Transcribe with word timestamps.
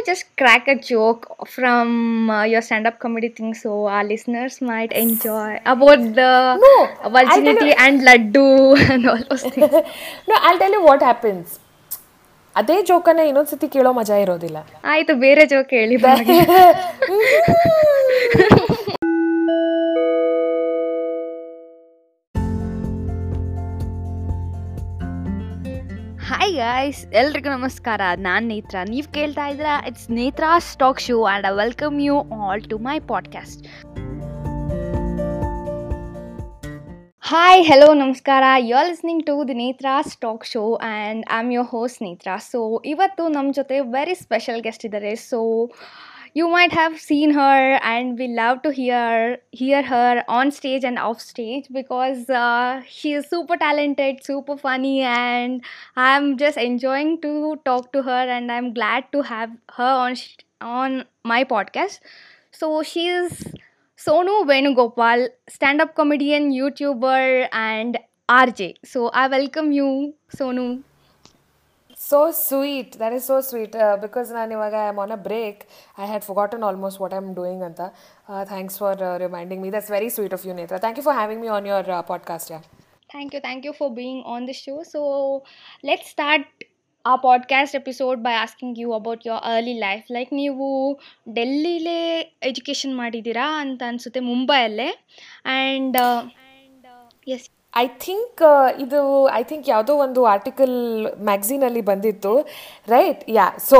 just 0.00 0.24
crack 0.36 0.66
a 0.66 0.76
joke 0.76 1.22
from 1.46 2.30
uh, 2.30 2.44
your 2.44 2.62
stand-up 2.62 2.98
comedy 2.98 3.28
thing 3.28 3.52
so 3.54 3.86
our 3.86 4.04
listeners 4.04 4.60
might 4.62 4.92
enjoy 4.92 5.58
about 5.66 5.98
the 6.14 6.30
No, 6.56 6.74
virginity 7.10 7.72
and 7.76 8.00
laddu 8.02 8.46
and 8.88 9.06
all 9.06 9.22
those 9.28 9.44
things? 9.46 9.74
No 10.30 10.36
I 10.50 10.54
tell 10.62 10.76
you 10.76 10.82
what 10.86 11.04
happens 11.08 11.50
ಅದೇ 12.56 12.76
ಜೋಕನ್ನ 12.88 13.24
ಇನ್ನೊಂದ್ಸತಿ 13.30 13.66
ಕೇಳೋ 13.74 13.90
ಮಜಾ 13.98 14.16
ಇರೋದಿಲ್ಲ 14.24 14.58
ಆಯ್ತು 14.92 15.12
ಬೇರೆ 15.24 15.42
joke 15.52 15.72
ಹೇಳಿ 15.78 15.96
guys 26.60 27.06
ಎಲ್ರಿಗೂ 27.06 27.50
ನಮಸ್ಕಾರ. 27.50 28.00
ನಾನು 28.16 28.46
ನೇತ್ರ. 28.46 28.76
ನೀವು 28.88 29.12
ಕೇಳ್ತಾ 29.12 29.46
ಇದ್ದೀರಾ 29.46 29.84
it's 29.86 30.10
Netra 30.10 30.58
talk 30.58 31.00
show 31.00 31.24
and 31.24 31.46
I 31.46 31.50
welcome 31.50 32.00
you 32.00 32.16
all 32.30 32.62
to 32.70 32.78
my 32.78 32.98
podcast 32.98 33.62
hi 37.20 37.64
hello 37.64 37.94
ನಮಸ್ಕಾರ. 37.94 38.42
You 38.58 38.76
are 38.76 38.88
listening 38.88 39.26
to 39.26 39.48
the 39.48 39.54
Netra 39.54 40.02
talk 40.02 40.46
show 40.46 40.74
and 40.74 41.26
I 41.32 41.38
am 41.38 41.52
your 41.52 41.66
host 41.66 42.02
Netra. 42.02 42.36
So 42.36 42.82
ಇವತ್ತು 42.84 43.28
ನಮ್ಮ 43.28 43.52
ಜೊತೆ 43.52 43.80
ವೆರಿ 43.80 44.14
ಸ್ಪೆಷಲ್ 44.14 44.62
ಗೆಸ್ಟ್ 44.62 44.86
ಇದ್ದಾರೆ. 44.86 45.14
So 45.14 45.70
you 46.34 46.48
might 46.48 46.72
have 46.72 46.98
seen 47.00 47.32
her 47.32 47.78
and 47.82 48.18
we 48.18 48.28
love 48.28 48.62
to 48.62 48.70
hear 48.70 49.38
hear 49.52 49.82
her 49.82 50.24
on 50.28 50.50
stage 50.50 50.84
and 50.84 50.98
off 50.98 51.20
stage 51.20 51.66
because 51.72 52.28
uh, 52.30 52.82
she 52.88 53.12
is 53.12 53.26
super 53.28 53.56
talented 53.56 54.22
super 54.24 54.56
funny 54.56 55.00
and 55.02 55.62
i'm 55.96 56.36
just 56.38 56.56
enjoying 56.56 57.20
to 57.20 57.56
talk 57.64 57.92
to 57.92 58.02
her 58.02 58.22
and 58.36 58.52
i'm 58.52 58.72
glad 58.72 59.04
to 59.12 59.22
have 59.22 59.50
her 59.76 59.92
on 60.06 60.16
on 60.60 61.04
my 61.24 61.42
podcast. 61.44 62.00
So 62.52 62.82
she 62.82 63.08
is 63.08 63.44
sonu 63.96 64.34
venugopal 64.50 65.28
stand 65.48 65.80
up 65.80 65.94
comedian 65.94 66.52
youtuber 66.52 67.48
and 67.52 67.98
rj 68.34 68.74
so 68.92 69.08
i 69.22 69.26
welcome 69.34 69.72
you 69.72 70.14
sonu 70.36 70.64
so 72.10 72.30
sweet 72.30 72.98
that 72.98 73.14
is 73.14 73.24
so 73.24 73.40
sweet 73.40 73.76
because 74.00 74.32
ನಾನು 74.32 74.52
ಇವಾಗ 74.52 74.74
I 74.74 74.88
am 74.88 74.98
on 74.98 75.10
a 75.10 75.16
break 75.16 75.60
I 75.98 76.06
had 76.06 76.24
forgotten 76.24 76.62
almost 76.62 77.00
what 77.00 77.14
I 77.14 77.16
am 77.16 77.34
doing 77.34 77.64
ಅಂತ 77.64 77.80
thanks 78.44 78.78
for 78.78 78.98
reminding 79.18 79.62
me 79.62 79.72
that's 79.72 79.90
very 79.90 80.10
sweet 80.10 80.32
of 80.32 80.46
you 80.46 80.54
Netra 80.54 80.78
thank 80.78 80.98
you 80.98 81.04
for 81.04 81.16
having 81.16 81.42
me 81.42 81.48
on 81.48 81.66
your 81.66 82.08
podcast 82.08 82.52
yeah 82.52 82.60
Thank 83.10 83.32
you. 83.34 83.40
Thank 83.40 83.62
you 83.66 83.72
for 83.72 83.86
being 83.90 84.18
on 84.34 84.42
the 84.48 84.54
show. 84.56 84.76
So, 84.82 85.00
let's 85.86 86.08
start 86.10 86.44
ಆ 87.06 87.14
podcast 87.14 87.74
episode 87.74 88.20
by 88.20 88.34
asking 88.44 88.72
you 88.80 88.88
about 88.98 89.20
your 89.20 89.38
early 89.52 89.74
life. 89.80 90.04
Like 90.12 90.32
ನೀವು 90.32 90.66
ಡೆಲ್ಲಿಲೇ 91.34 92.18
education 92.42 92.96
ಮಾಡಿದ್ದೀರಾ 92.96 93.60
ಅಂತ 93.60 93.82
ಅನಿಸುತ್ತೆ 93.86 94.20
ಮುಂಬೈಯಲ್ಲೇ 94.20 94.88
and 95.44 95.96
yes 97.28 97.48
I 97.74 97.86
think 98.04 98.40
ಇದು 98.84 99.00
I 99.38 99.42
think 99.50 99.66
ಯಾವುದೋ 99.72 99.92
ಒಂದು 100.04 100.20
ಆರ್ಟಿಕಲ್ 100.34 100.76
ಮ್ಯಾಗ್ಝೀನಲ್ಲಿ 101.28 101.82
ಬಂದಿತ್ತು. 101.90 102.32
Right 102.94 103.22
yeah 103.36 103.46
so 103.70 103.78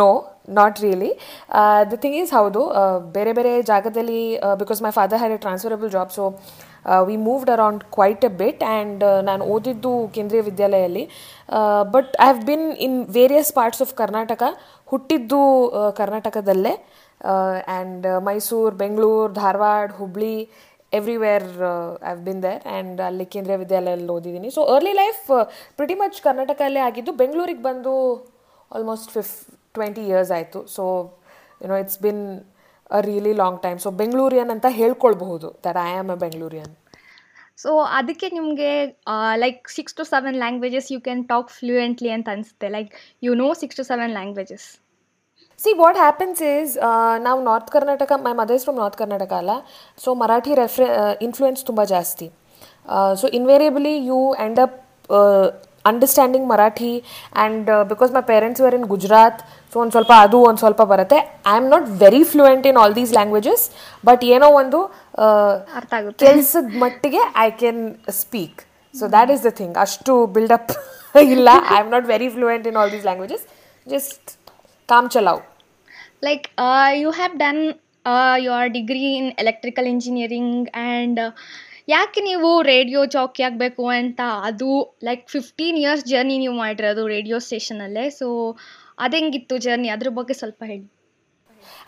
no 0.00 0.10
not 0.58 0.78
really 0.84 1.10
the 1.90 1.96
thing 2.02 2.16
is 2.22 2.32
ಹೌದು 2.38 2.62
uh, 2.80 2.96
ಬೇರೆ 3.16 3.32
ಬೇರೆ 3.38 3.52
ಜಾಗದಲ್ಲಿ 3.70 4.22
because 4.62 4.80
my 4.86 4.92
father 4.98 5.20
had 5.22 5.34
a 5.36 5.40
transferable 5.46 5.90
job 5.96 6.12
so 6.18 6.24
we 7.08 7.16
moved 7.28 7.50
around 7.54 7.82
quite 7.96 8.24
a 8.30 8.32
bit 8.42 8.62
and 8.68 9.02
ನಾನು 9.28 9.42
ಓದಿದ್ದು 9.54 9.92
ಕೇಂದ್ರೀಯ 10.16 10.42
ವಿದ್ಯಾಲಯಲ್ಲಿ. 10.50 11.04
But 11.94 12.10
I 12.20 12.28
have 12.28 12.42
been 12.50 12.66
in 12.86 12.98
various 13.18 13.52
parts 13.58 13.82
of 13.86 13.92
Karnataka 14.02 14.42
ಹುಟ್ಟಿದ್ದು 14.92 15.42
uh, 15.80 15.90
ಕರ್ನಾಟಕದಲ್ಲೇ 16.00 16.74
and 17.30 18.06
Mysuru 18.28 18.74
Bengaluru 18.82 19.32
Dharwad 19.40 19.88
Hubli 19.98 20.34
everywhere 20.98 21.48
I've 22.10 22.20
been 22.28 22.42
there 22.46 22.62
and 22.74 23.00
ಅಲ್ಲಿ 23.08 23.26
ಕೇಂದ್ರೀಯ 23.34 23.58
ವಿದ್ಯಾಲಯಲ್ಲಿ 23.64 24.08
ಓದಿದ್ದೀನಿ. 24.16 24.48
So 24.56 24.62
early 24.74 24.94
life 25.02 25.24
pretty 25.78 25.96
much 26.02 26.18
ಕರ್ನಾಟಕಲ್ಲೇ 26.26 26.82
ಆಗಿದ್ದು 26.88 27.14
ಬೆಂಗಳೂರಿಗೆ 27.22 27.62
ಬಂದು 27.68 27.92
ಆಲ್ಮೋಸ್ಟ್ 28.76 29.10
ಫಿಫ್ 29.16 29.34
ಟ್ವೆಂಟಿ 29.76 30.04
ಇಯರ್ಸ್ 30.10 30.32
ಆಯಿತು. 30.38 30.60
So 30.76 30.84
you know 31.64 31.78
it's 31.84 32.00
been 32.06 32.22
a 32.98 33.00
really 33.08 33.32
long 33.40 33.58
time 33.64 33.78
so 33.86 33.90
Bangalorean 34.02 34.50
ಅಂತ 34.54 34.66
ಹೇಳ್ಕೊಳ್ಬಹುದು 34.80 35.48
that 35.66 35.78
I 35.86 35.90
am 36.02 36.12
a 36.14 36.18
Bangalorean 36.24 36.72
so 37.62 37.70
ಅದಕ್ಕೆ 37.98 38.26
ನಿಮಗೆ 38.36 38.70
like 39.42 39.62
six 39.78 39.94
to 39.98 40.04
seven 40.12 40.36
languages 40.42 40.86
you 40.92 40.98
can 41.06 41.22
talk 41.32 41.50
fluently 41.56 42.10
ಅಂತ 42.16 42.28
ಅನಿಸುತ್ತೆ. 42.34 42.68
Like 42.76 42.92
you 43.26 43.32
know 43.42 43.48
six 43.62 43.78
to 43.80 43.84
seven 43.90 44.12
languages 44.18 44.68
see 45.60 45.70
what 45.80 45.98
happens 46.02 46.40
is 46.50 46.72
ನಾವು 47.26 47.38
north 47.48 47.70
Karnataka 47.76 48.12
my 48.26 48.32
mother's 48.42 48.62
from 48.66 48.78
north 48.82 48.98
Karnataka 49.00 49.32
ಅಲ್ಲ 49.40 49.54
so 50.04 50.10
Marathi 50.20 50.52
ರೆಫ್ರೆ 50.60 50.86
influence 51.26 51.62
ತುಂಬ 51.70 51.80
ಜಾಸ್ತಿ 51.94 52.28
so 53.20 53.26
invariably 53.38 53.94
you 54.10 54.20
end 54.44 54.60
up 54.64 54.78
understanding 55.90 56.46
Marathi 56.52 56.92
and 57.02 57.68
because 57.90 58.10
my 58.16 58.22
parents 58.30 58.62
were 58.64 58.74
in 58.78 58.86
Gujarat 58.94 59.38
so 59.72 59.76
ಒಂದು 59.82 59.94
ಸ್ವಲ್ಪ 59.96 60.12
ಅದು 60.24 60.38
ಒಂದು 60.48 60.60
ಸ್ವಲ್ಪ 60.64 60.82
ಬರುತ್ತೆ. 60.92 61.18
I 61.52 61.54
am 61.60 61.68
not 61.74 61.86
very 62.04 62.22
fluent 62.32 62.66
in 62.70 62.78
all 62.82 62.94
these 62.98 63.12
languages 63.18 63.64
but 64.08 64.24
ಏನೋ 64.34 64.48
ಒಂದು 64.62 64.80
ಆಗುತ್ತೆ. 65.98 66.18
ಕೆಲ್ಸದ 66.24 66.66
ಮಟ್ಟಿಗೆ 66.84 67.22
I 67.46 67.48
can 67.62 67.82
speak 68.22 68.60
so 68.94 69.06
that 69.14 69.32
is 69.36 69.44
the 69.48 69.52
thing 69.60 69.76
ಅಷ್ಟು 69.86 70.14
ಬಿಲ್ಡಪ್ 70.36 70.72
ಇಲ್ಲ. 71.36 71.48
I 71.74 71.78
am 71.84 71.90
not 71.96 72.06
very 72.14 72.30
fluent 72.36 72.66
in 72.72 72.78
all 72.82 72.92
these 72.96 73.06
languages 73.10 73.46
just 73.86 74.28
com 74.88 75.08
ಚಲಾವ್ 75.16 75.40
like 76.21 76.51
uh, 76.57 76.93
you 76.95 77.11
have 77.11 77.37
done 77.37 77.75
uh, 78.05 78.37
your 78.39 78.69
degree 78.69 79.17
in 79.17 79.33
electrical 79.37 79.87
engineering 79.87 80.69
and 80.73 81.19
uh, 81.19 81.31
ಯಾಕೆ 81.87 82.19
ನೀವು 82.27 82.47
radio 82.69 82.99
Jackie 83.15 83.41
ಆಗಬೇಕು 83.47 83.83
ಅಂತ 83.97 84.21
ಅದು 84.47 84.69
like 85.07 85.25
fifteen 85.33 85.77
years 85.81 86.03
journey 86.11 86.35
ನೀವು 86.43 86.55
ಮಾಡಿರೋದು 86.63 87.03
ರೇಡಿಯೋ 87.13 87.37
ಸ್ಟೇಷನಲ್ಲೇ 87.47 88.05
ಸೊ 88.19 88.27
ಅದೆಂಗಿತ್ತು 89.05 89.57
ಜರ್ನಿ 89.67 89.91
ಅದ್ರ 89.95 90.11
ಬಗ್ಗೆ 90.19 90.35
ಸ್ವಲ್ಪ 90.41 90.61
ಹೇಳಿ 90.71 90.85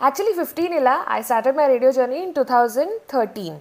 Actually, 0.00 0.32
15 0.34 0.72
illa, 0.72 1.04
I 1.06 1.22
started 1.22 1.56
my 1.56 1.66
radio 1.66 1.90
journey 1.92 2.22
in 2.24 2.32
2013. 2.32 3.60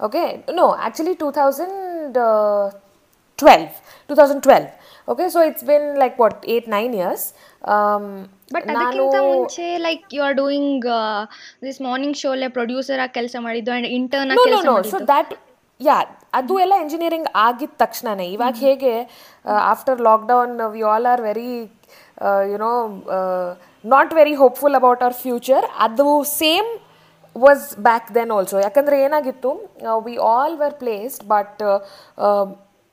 Okay, 0.00 0.44
no, 0.52 0.76
actually 0.76 1.16
2012. 1.16 2.72
2012. 4.08 4.70
Okay, 5.08 5.28
so 5.28 5.42
it's 5.42 5.62
been 5.62 5.98
like 5.98 6.18
what, 6.18 6.44
8, 6.46 6.68
9 6.68 6.92
years. 6.92 7.34
Um, 7.64 8.28
but 8.53 8.65
ಅದಕ್ಕಿಂತ 8.71 9.15
ಮುಂಚೆ 9.21 9.77
like 9.77 10.03
you 10.13 10.21
are 10.23 10.35
doing 10.35 10.85
this 11.65 11.81
morning 11.81 12.17
ಲೇ 12.43 12.47
ಪ್ರೊಡ್ಯೂಸರ್ 12.47 12.99
ಆಗಿ 12.99 13.13
ಕೆಲಸ 13.13 13.35
ಮಾಡಿದ್ದು 13.39 13.71
ಅಂಡ್ 13.71 13.87
ಇಂಟರ್ನ್ 13.87 14.31
ಆಗಿ 14.31 14.49
ಕೆಲಸ 14.49 14.67
ಮಾಡಿದ್ದು. 14.69 14.99
that, 15.13 15.29
yeah, 15.81 16.03
ಅದು 16.33 16.59
ಎಲ್ಲ 16.59 16.73
ಇಂಜಿನಿಯರಿಂಗ್ 16.81 17.27
ಆಗಿದ 17.35 17.73
ತಕ್ಷಣನೇ. 17.77 18.27
ಇವಾಗ 18.27 18.55
ಹೇಗೆ 18.59 18.93
after 19.71 20.01
lockdown 20.01 20.55
we 20.71 20.81
all 20.93 21.05
are 21.05 21.21
very 21.21 21.53
you know 22.51 22.73
not 23.85 24.13
very 24.13 24.35
hopeful 24.35 24.75
about 24.75 25.03
our 25.03 25.17
future 25.25 25.65
ಅದು 25.79 26.07
same 26.23 26.69
was 27.35 27.65
back 27.79 28.07
then 28.15 28.31
also 28.31 28.59
ಯಾಕಂದರೆ 28.59 28.97
ಏನಾಗಿತ್ತು 29.03 29.51
we 30.05 30.15
all 30.31 30.55
were 30.57 30.73
placed 30.73 31.23
but 31.27 31.61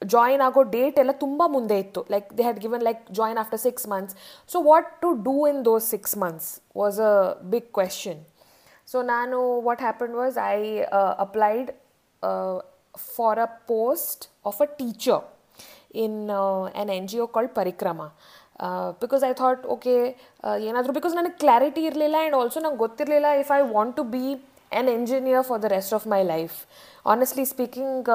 join 0.03 0.41
ಆಗೋ 0.41 0.61
ಡೇಟ್ 0.75 0.97
ಎಲ್ಲ 1.00 1.13
ತುಂಬ 1.19 1.41
ಮುಂದೆ 1.47 1.77
ಇತ್ತು 1.79 2.01
like 2.11 2.27
they 2.38 2.44
had 2.44 2.59
given 2.59 2.83
like 2.89 3.01
join 3.11 3.39
after 3.39 3.61
six 3.66 3.85
months 3.88 4.16
so 4.51 4.59
what 4.61 4.89
to 5.01 5.11
do 5.23 5.35
in 5.47 5.61
those 5.66 5.88
six 5.89 6.16
months 6.17 6.50
was 6.77 7.00
a 7.09 7.13
big 7.55 7.69
question 7.73 8.22
so 8.88 9.00
ನಾನು 9.13 9.39
what 9.61 9.83
happen 9.88 10.16
was 10.16 10.38
I 10.50 10.57
applied 11.25 11.69
for 12.97 13.33
a 13.39 13.50
post 13.67 14.29
of 14.45 14.59
a 14.59 14.67
teacher 14.69 15.19
in 15.94 16.29
uh, 16.31 16.66
an 16.66 16.88
NGO 16.89 17.31
called 17.31 17.53
Parikrama. 17.53 18.11
Uh, 18.59 18.91
because 18.94 19.23
I 19.23 19.33
thought, 19.33 19.59
okay, 19.75 20.00
ಏನಾದರೂ 20.66 20.94
because 20.94 21.13
ನನಗೆ 21.16 21.38
clarity 21.38 21.81
ಇರಲಿಲ್ಲ 21.89 22.17
and 22.19 22.35
also 22.35 22.59
ನಂಗೆ 22.59 22.80
ಗೊತ್ತಿರಲಿಲ್ಲ 22.83 23.27
if 23.41 23.51
I 23.51 23.59
want 23.69 23.95
to 23.95 24.03
be 24.13 24.24
an 24.31 24.89
engineer 24.89 25.45
for 25.50 25.59
the 25.62 25.69
rest 25.75 25.94
of 25.97 26.06
my 26.13 26.19
life 26.31 26.57
honestly 27.13 27.45
speaking 27.51 28.09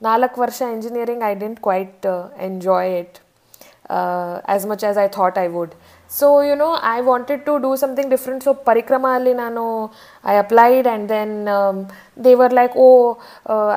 ನಾಲ್ಕು 0.00 0.38
ವರ್ಷ 0.40 0.60
engineering 0.74 1.22
I 1.24 1.32
didn't 1.38 1.60
quite 1.60 2.06
enjoy 2.48 2.92
it 3.00 3.16
as 3.96 4.64
much 4.66 4.82
as 4.84 4.98
I 4.98 5.06
thought 5.14 5.38
I 5.38 5.46
would 5.48 5.72
so 6.10 6.26
you 6.42 6.54
know 6.56 6.68
I 6.90 6.98
wanted 7.00 7.42
to 7.46 7.54
do 7.58 7.70
something 7.76 8.10
different 8.10 8.42
so 8.44 8.52
Parikrama 8.68 9.06
ಅಲ್ಲಿ 9.14 9.32
ನಾನು 9.34 9.62
I 10.24 10.34
applied 10.36 10.86
and 10.86 11.06
then 11.08 11.34
they 12.24 12.32
were 12.34 12.54
like 12.60 12.74
O 12.78 12.88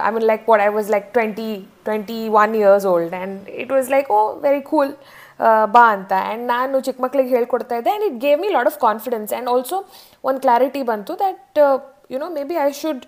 I 0.05 0.11
mean 0.11 0.27
like 0.31 0.45
what 0.49 0.63
I 0.63 0.69
was 0.77 0.89
like 0.89 1.07
twenty 1.13 1.49
twenty 1.83 2.19
one 2.43 2.53
years 2.61 2.85
old 2.85 3.15
and 3.15 3.49
it 3.63 3.71
was 3.71 3.89
like 3.95 4.09
oh 4.11 4.21
very 4.39 4.63
cool 4.71 4.93
ಬಾ 5.75 5.85
ಅಂತ 5.95 6.13
and 6.23 6.45
ನಾನು 6.47 6.79
ಚಿಕ್ಕ 6.81 6.99
ಮಕ್ಳಿಗೆ 7.01 7.31
ಹೇಳ್ಕೊಡ್ತಾ 7.37 7.75
ಇದ್ದೆ 7.79 7.91
and 7.91 8.05
it 8.09 8.17
gave 8.21 8.39
me 8.41 8.49
lot 8.49 8.69
of 8.71 8.77
confidence 8.79 9.31
and 9.33 9.49
also 9.49 9.77
ಒಂದು 10.23 10.39
clarity 10.41 10.83
ಬಂತು 10.83 11.13
that 11.23 11.59
you 12.13 12.19
know 12.19 12.29
may 12.37 12.43
be 12.43 12.57
I 12.63 12.69
should 12.81 13.03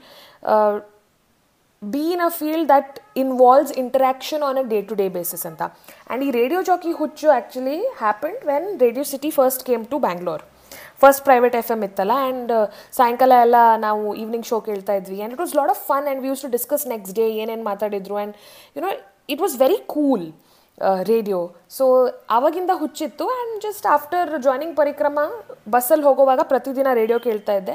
be 1.83 2.05
in 2.15 2.23
a 2.27 2.31
field 2.39 2.69
that 2.75 2.95
involves 3.23 3.73
interaction 3.83 4.43
on 4.49 4.59
a 4.63 4.65
day 4.73 4.79
to 4.89 4.95
day 5.01 5.07
basis 5.17 5.45
ಅಂತ. 5.51 5.63
And 6.07 6.23
ಈ 6.27 6.31
radio 6.41 6.61
jockey 6.69 6.93
ಹುಚ್ಚು 7.01 7.27
actually 7.35 7.79
happened 8.03 8.43
when 8.51 8.69
Radio 8.85 9.05
City 9.13 9.31
first 9.39 9.63
came 9.69 9.85
to 9.93 9.99
Bangalore 10.07 10.43
first 11.03 11.23
private 11.29 11.57
F 11.61 11.71
M 11.75 11.81
ಇತ್ತಲ್ಲ 11.87 12.15
and 12.25 12.53
ಸಾಯಂಕಾಲ 12.97 13.33
ಎಲ್ಲ 13.45 13.59
ನಾವು 13.87 14.03
evening 14.23 14.47
show 14.51 14.57
ಕೇಳ್ತಾ 14.69 14.95
ಇದ್ವಿ. 14.99 15.17
And 15.19 15.35
it 15.35 15.43
was 15.45 15.55
lot 15.59 15.73
of 15.75 15.83
fun 15.91 16.05
and 16.07 16.21
we 16.25 16.29
used 16.33 16.43
to 16.47 16.51
discuss 16.57 16.85
next 16.93 17.15
day 17.21 17.27
ಏನೇನು 17.43 17.65
ಮಾತಾಡಿದ್ರು. 17.71 18.17
And 18.21 18.35
you know 18.77 18.91
it 19.35 19.41
was 19.45 19.57
very 19.65 19.79
cool 19.95 20.27
radio 21.13 21.39
so 21.77 21.85
ಆವಾಗಿಂದ 22.37 22.73
ಹುಚ್ಚಿತ್ತು 22.83 23.25
and 23.37 23.55
just 23.67 23.87
after 23.95 24.29
joining 24.47 24.75
Parikrama, 24.83 25.19
ಬಸ್ಸಲ್ಲಿ 25.75 26.07
ಹೋಗೋವಾಗ 26.09 26.41
ಪ್ರತಿದಿನ 26.53 26.89
ರೇಡಿಯೋ 27.01 27.19
ಕೇಳ್ತಾ 27.27 27.55
ಇದ್ದೆ. 27.61 27.75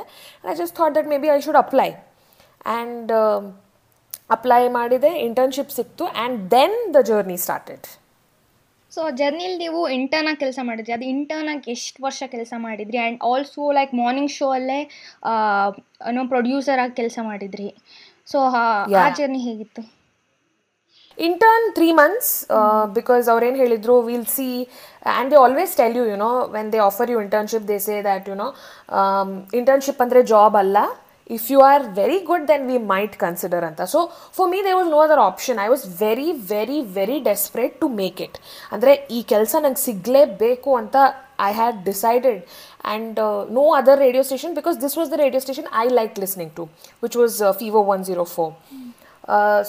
I 0.52 0.56
just 0.62 0.76
thought 0.80 0.96
that 1.00 1.10
maybe 1.26 1.32
I 1.36 1.40
should 1.48 1.60
apply 1.66 1.90
and 1.92 3.12
apply 4.36 4.64
ಮಾಡಿದೆ 4.78 5.12
internship 5.28 5.74
ಸಿಕ್ತು 5.80 6.06
and 6.14 6.38
then 6.56 6.78
the 6.96 7.02
journey 7.12 7.38
started 7.46 7.88
so 8.92 9.04
ಜರ್ನಿಲಿ 9.20 9.56
ನೀವು 9.62 9.80
intern 9.96 10.28
ಆಗಿ 10.30 10.40
ಕೆಲಸ 10.42 10.60
ಮಾಡಿದ್ರಿ. 10.68 10.92
ಅದು 10.96 11.06
ಇಂಟರ್ನ್ 11.14 11.48
ಆಗಿ 11.54 11.72
ಎಷ್ಟು 11.76 12.00
ವರ್ಷ 12.06 12.24
ಕೆಲಸ 12.34 12.54
ಮಾಡಿದ್ರಿ? 12.66 12.98
And 13.04 13.20
also 13.30 13.64
like 13.78 13.92
morning 14.02 14.32
show 14.36 14.48
ಅಲ್ಲೇ 14.58 14.80
ಏನೋ 16.10 16.24
ಪ್ರೊಡ್ಯೂಸರ್ 16.34 16.82
ಆಗಿ 16.84 16.94
ಕೆಲಸ 17.00 17.18
ಮಾಡಿದ್ರಿ. 17.30 17.70
ಸೊ 18.32 18.38
ಆ 18.58 19.08
ಜರ್ನಿ 19.20 19.42
ಹೇಗಿತ್ತು? 19.48 19.84
ಇಂಟರ್ನ್ 21.28 21.66
ತ್ರೀ 21.78 21.88
ಮಂತ್ಸ್ 22.02 22.32
ಬಿಕಾಸ್ 23.00 23.26
ಅವ್ರೇನು 23.34 23.58
ಹೇಳಿದ್ರು 23.64 23.96
will 24.10 24.30
see 24.36 24.48
and 24.62 25.30
they 25.34 25.40
always 25.46 25.74
tell 25.80 25.98
you 26.00 26.04
you 26.06 26.14
you know 26.14 26.32
when 26.56 26.70
they 26.76 26.80
offer 26.90 27.12
you 27.14 27.18
internship 27.26 27.66
they 27.72 27.78
say 27.88 27.96
that 28.10 28.30
you know 28.34 28.48
internship 29.62 30.02
ಅಂದರೆ 30.06 30.22
ಜಾಬ್ 30.34 30.58
ಅಲ್ಲ. 30.64 30.78
If 31.31 31.47
you 31.51 31.59
are 31.63 31.83
very 31.99 32.19
good 32.21 32.45
then 32.49 32.65
we 32.71 32.79
might 32.91 33.15
consider 33.17 33.65
ಅಂತ 33.65 33.83
so 33.93 34.01
for 34.37 34.49
me 34.51 34.61
they 34.65 34.73
was 34.73 34.89
no 34.89 35.01
other 35.01 35.23
option 35.25 35.59
I 35.59 35.69
was 35.69 35.85
very 36.01 36.29
very 36.53 36.79
very 36.95 37.19
desperate 37.21 37.75
to 37.81 37.89
make 37.99 38.21
it 38.27 38.39
ಅಂದರೆ 38.73 38.95
ಈ 39.11 39.21
ಕೆಲಸ 39.33 39.55
ನಂಗೆ 39.61 39.83
ಸಿಗಲೇಬೇಕು 39.83 40.73
ಅಂತ 40.77 40.97
I 41.41 41.51
had 41.53 41.79
decided 41.85 42.41
and 42.85 43.19
no 43.51 43.65
other 43.75 43.99
radio 43.99 44.23
station 44.23 44.55
because 44.55 44.79
this 44.81 44.97
was 44.99 45.11
the 45.13 45.19
radio 45.25 45.41
station 45.41 45.69
I 45.77 45.87
like 46.01 46.17
listening 46.19 46.55
to 46.57 46.67
which 47.03 47.17
was 47.17 47.37
ಫೀವೋ 47.59 47.83
one 47.95 48.05
zero 48.05 48.25
four 48.37 48.55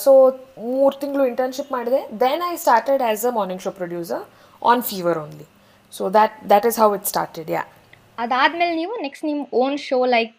so 0.04 0.12
ಮೂರು 0.72 0.96
ತಿಂಗಳು 0.98 1.24
internship 1.26 1.72
ಮಾಡಿದೆ 1.72 2.02
then 2.20 2.44
I 2.50 2.54
started 2.58 3.02
as 3.02 3.26
a 3.26 3.31
morning 3.31 3.62
show 3.62 3.72
producer 3.72 4.24
on 4.62 4.84
fever 4.84 5.18
only 5.18 5.48
so 5.94 6.04
that 6.10 6.36
that 6.50 6.66
is 6.66 6.80
how 6.80 6.90
it 6.96 7.08
started 7.08 7.50
ಯಾ 7.52 7.64
ಅದಾದ್ಮೇಲೆ 8.19 8.75
ನೀವು 8.81 8.95
next 9.05 9.25
ನಿಮ್ಮ 9.29 9.43
own 9.63 9.77
show 9.87 9.99
like 10.17 10.37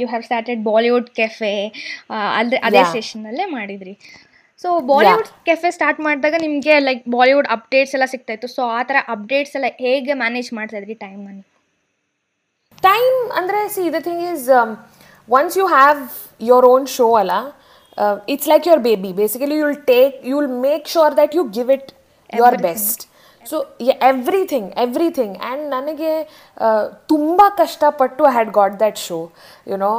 you 0.00 0.06
have 0.12 0.24
started 0.28 0.60
Bollywood 0.70 1.08
Cafe 1.18 1.52
ಅದೇ 2.38 2.58
ಅದೇ 2.68 2.82
ಸ್ಟೇಷನ್ನಲ್ಲೇ 2.92 3.46
ಮಾಡಿದ್ರಿ. 3.56 3.94
So 4.64 4.68
Bollywood 4.90 5.28
cafe 5.48 5.70
start 5.76 6.00
ಮಾಡಿದಾಗ 6.06 6.36
ನಿಮಗೆ 6.46 6.74
like 6.86 7.02
Bollywood 7.16 7.48
updates 7.56 7.94
ಎಲ್ಲ 7.96 8.06
ಸಿಗ್ತಾ 8.14 8.32
ಇತ್ತು. 8.36 8.48
ಸೊ 8.56 8.62
ಆ 8.78 8.80
ಥರ 8.88 8.96
ಅಪ್ಡೇಟ್ಸ್ 9.14 9.54
ಎಲ್ಲ 9.58 9.68
ಹೇಗೆ 9.84 10.14
ಮ್ಯಾನೇಜ್ 10.22 10.50
ಮಾಡ್ತಾ 10.58 10.78
ಇದ್ರಿ 10.80 10.96
ಟೈಮನ್ನು 11.06 11.44
ಟೈಮ್ 12.82 13.18
ಅಂದರೆ 13.38 13.60
see 13.76 13.84
the 13.94 14.00
thing 14.08 14.22
is 14.32 14.48
once 15.28 15.54
you 15.58 15.66
have 15.76 16.00
your 16.40 16.66
own 16.72 16.86
show 16.96 17.06
ಅಲ್ಲ 17.20 17.32
it's 18.34 18.48
like 18.52 18.66
your 18.68 18.82
baby 18.88 19.10
basically 19.22 19.56
you 19.60 19.64
will 19.68 19.82
take 19.94 20.14
you 20.30 20.34
will 20.40 20.52
make 20.68 20.86
sure 20.96 21.14
that 21.16 21.34
you 21.38 21.44
give 21.56 21.70
it 21.76 21.88
your 22.30 22.58
best 22.68 23.02
so 23.51 23.57
everything 24.09 24.67
everything 24.83 25.35
and 25.47 25.63
ನನಗೆ 25.75 26.11
ತುಂಬ 27.13 27.41
ಕಷ್ಟಪಟ್ಟು 27.61 28.23
I 28.29 28.33
had 28.37 28.51
got 28.59 28.75
that 28.83 28.99
show 29.07 29.19
YONO 29.71 29.93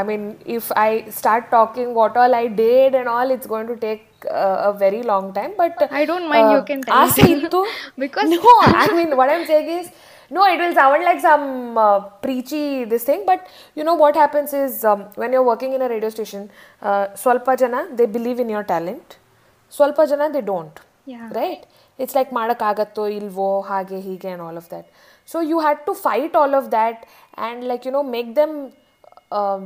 I 0.00 0.02
mean 0.10 0.26
if 0.56 0.68
I 0.86 0.90
start 1.20 1.48
talking 1.56 1.92
what 2.00 2.16
all 2.22 2.36
I 2.42 2.46
did 2.64 2.94
and 2.96 3.12
all 3.16 3.32
it's 3.36 3.50
going 3.54 3.70
to 3.72 3.78
take 3.88 4.04
a 4.68 4.70
very 4.84 5.02
long 5.12 5.30
time 5.40 5.52
but 5.62 5.80
I 6.00 6.06
don't 6.12 6.28
mind, 6.34 6.48
you 6.56 6.62
can 6.70 6.80
tell. 6.86 6.96
ಆಸೆ 7.02 7.26
ಇತ್ತು 7.36 7.60
Because- 8.04 8.32
no, 8.36 8.52
I 8.84 8.88
mean, 8.98 9.12
what 9.20 9.30
I'm 9.34 9.46
saying 9.52 9.70
is, 9.80 9.86
no, 10.30 10.42
it 10.52 10.58
will 10.62 10.74
sound 10.78 11.02
like 11.08 11.20
some 11.30 11.46
uh, 11.86 11.96
preachy 12.24 12.62
this 12.92 13.02
thing, 13.08 13.22
but 13.30 13.40
you 13.78 13.84
know 13.88 13.96
what 14.02 14.14
happens 14.16 14.52
is 14.60 14.72
um, 14.90 15.00
when 15.20 15.30
you're 15.34 15.48
working 15.50 15.72
in 15.76 15.82
a 15.86 15.90
radio 15.94 16.10
station, 16.14 16.42
uh, 16.82 17.02
swalpa 17.22 17.54
jana 17.62 17.80
they 17.98 18.06
believe 18.16 18.38
in 18.44 18.48
your 18.54 18.62
talent, 18.72 19.08
swalpa 19.72 20.04
jana 20.12 20.28
they 20.36 20.44
don't, 20.52 20.78
Yeah. 21.06 21.26
right? 21.40 21.62
It's 22.02 22.14
like 22.18 22.30
ಮಾಡಕ್ಕಾಗತ್ತೋ 22.38 23.04
ಇಲ್ವೋ 23.18 23.48
ಹಾಗೆ 23.70 23.98
ಹೀಗೆ 24.08 24.30
and 24.34 24.42
all 24.46 24.56
of 24.62 24.66
that. 24.74 24.86
So 25.32 25.40
you 25.50 25.58
had 25.66 25.78
to 25.88 25.94
fight 26.06 26.34
all 26.42 26.54
of 26.60 26.66
that 26.76 26.98
and 27.46 27.58
like 27.72 27.84
you 27.88 27.94
know 27.96 28.04
make 28.16 28.30
them. 28.40 28.52
Um, 29.40 29.62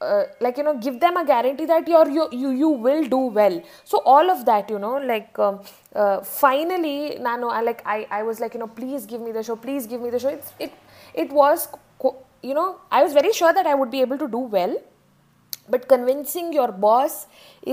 uh, 0.00 0.24
like 0.40 0.56
you 0.58 0.64
know 0.64 0.76
give 0.86 1.00
them 1.00 1.16
a 1.16 1.24
guarantee 1.24 1.66
that 1.66 1.86
you're 1.88 2.08
you 2.16 2.28
you, 2.32 2.50
you 2.62 2.68
will 2.68 3.04
do 3.04 3.20
well 3.38 3.62
so 3.84 4.02
all 4.04 4.30
of 4.30 4.44
that 4.44 4.68
you 4.68 4.78
know 4.78 4.96
like 5.12 5.38
um, 5.38 5.60
uh, 5.94 6.20
finally 6.22 7.16
nano 7.18 7.48
I 7.48 7.62
like 7.62 7.82
I, 7.86 8.06
I 8.10 8.22
was 8.22 8.40
like 8.40 8.54
you 8.54 8.60
know 8.60 8.66
please 8.66 9.06
give 9.06 9.20
me 9.20 9.32
the 9.32 9.42
show 9.42 9.56
please 9.56 9.86
give 9.86 10.00
me 10.02 10.10
the 10.10 10.18
show 10.18 10.28
it's, 10.28 10.52
it 10.58 10.72
it 11.14 11.32
was 11.32 11.68
co- 11.98 12.16
you 12.42 12.54
know 12.54 12.78
I 12.90 13.02
was 13.02 13.12
very 13.14 13.32
sure 13.32 13.52
that 13.54 13.66
I 13.66 13.74
would 13.74 13.90
be 13.90 14.00
able 14.02 14.18
to 14.18 14.28
do 14.28 14.38
well 14.38 14.76
but 15.68 15.88
convincing 15.88 16.52
your 16.52 16.70
boss 16.86 17.14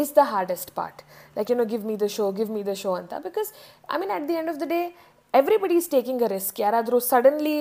is 0.01 0.11
the 0.11 0.25
hardest 0.25 0.69
part 0.75 1.03
like 1.35 1.49
you 1.49 1.55
know 1.55 1.65
give 1.65 1.83
me 1.89 1.95
the 1.95 2.09
show 2.09 2.27
give 2.31 2.49
me 2.49 2.61
the 2.69 2.75
show 2.83 2.93
anta 2.99 3.17
because 3.27 3.49
i 3.89 3.97
mean 4.01 4.11
at 4.11 4.25
the 4.29 4.37
end 4.41 4.49
of 4.53 4.57
the 4.63 4.69
day 4.75 4.85
everybody 5.33 5.75
is 5.81 5.87
taking 5.93 6.17
a 6.27 6.29
risk 6.35 6.53
ಯಾರಾದರೂ 6.63 6.97
suddenly 7.11 7.55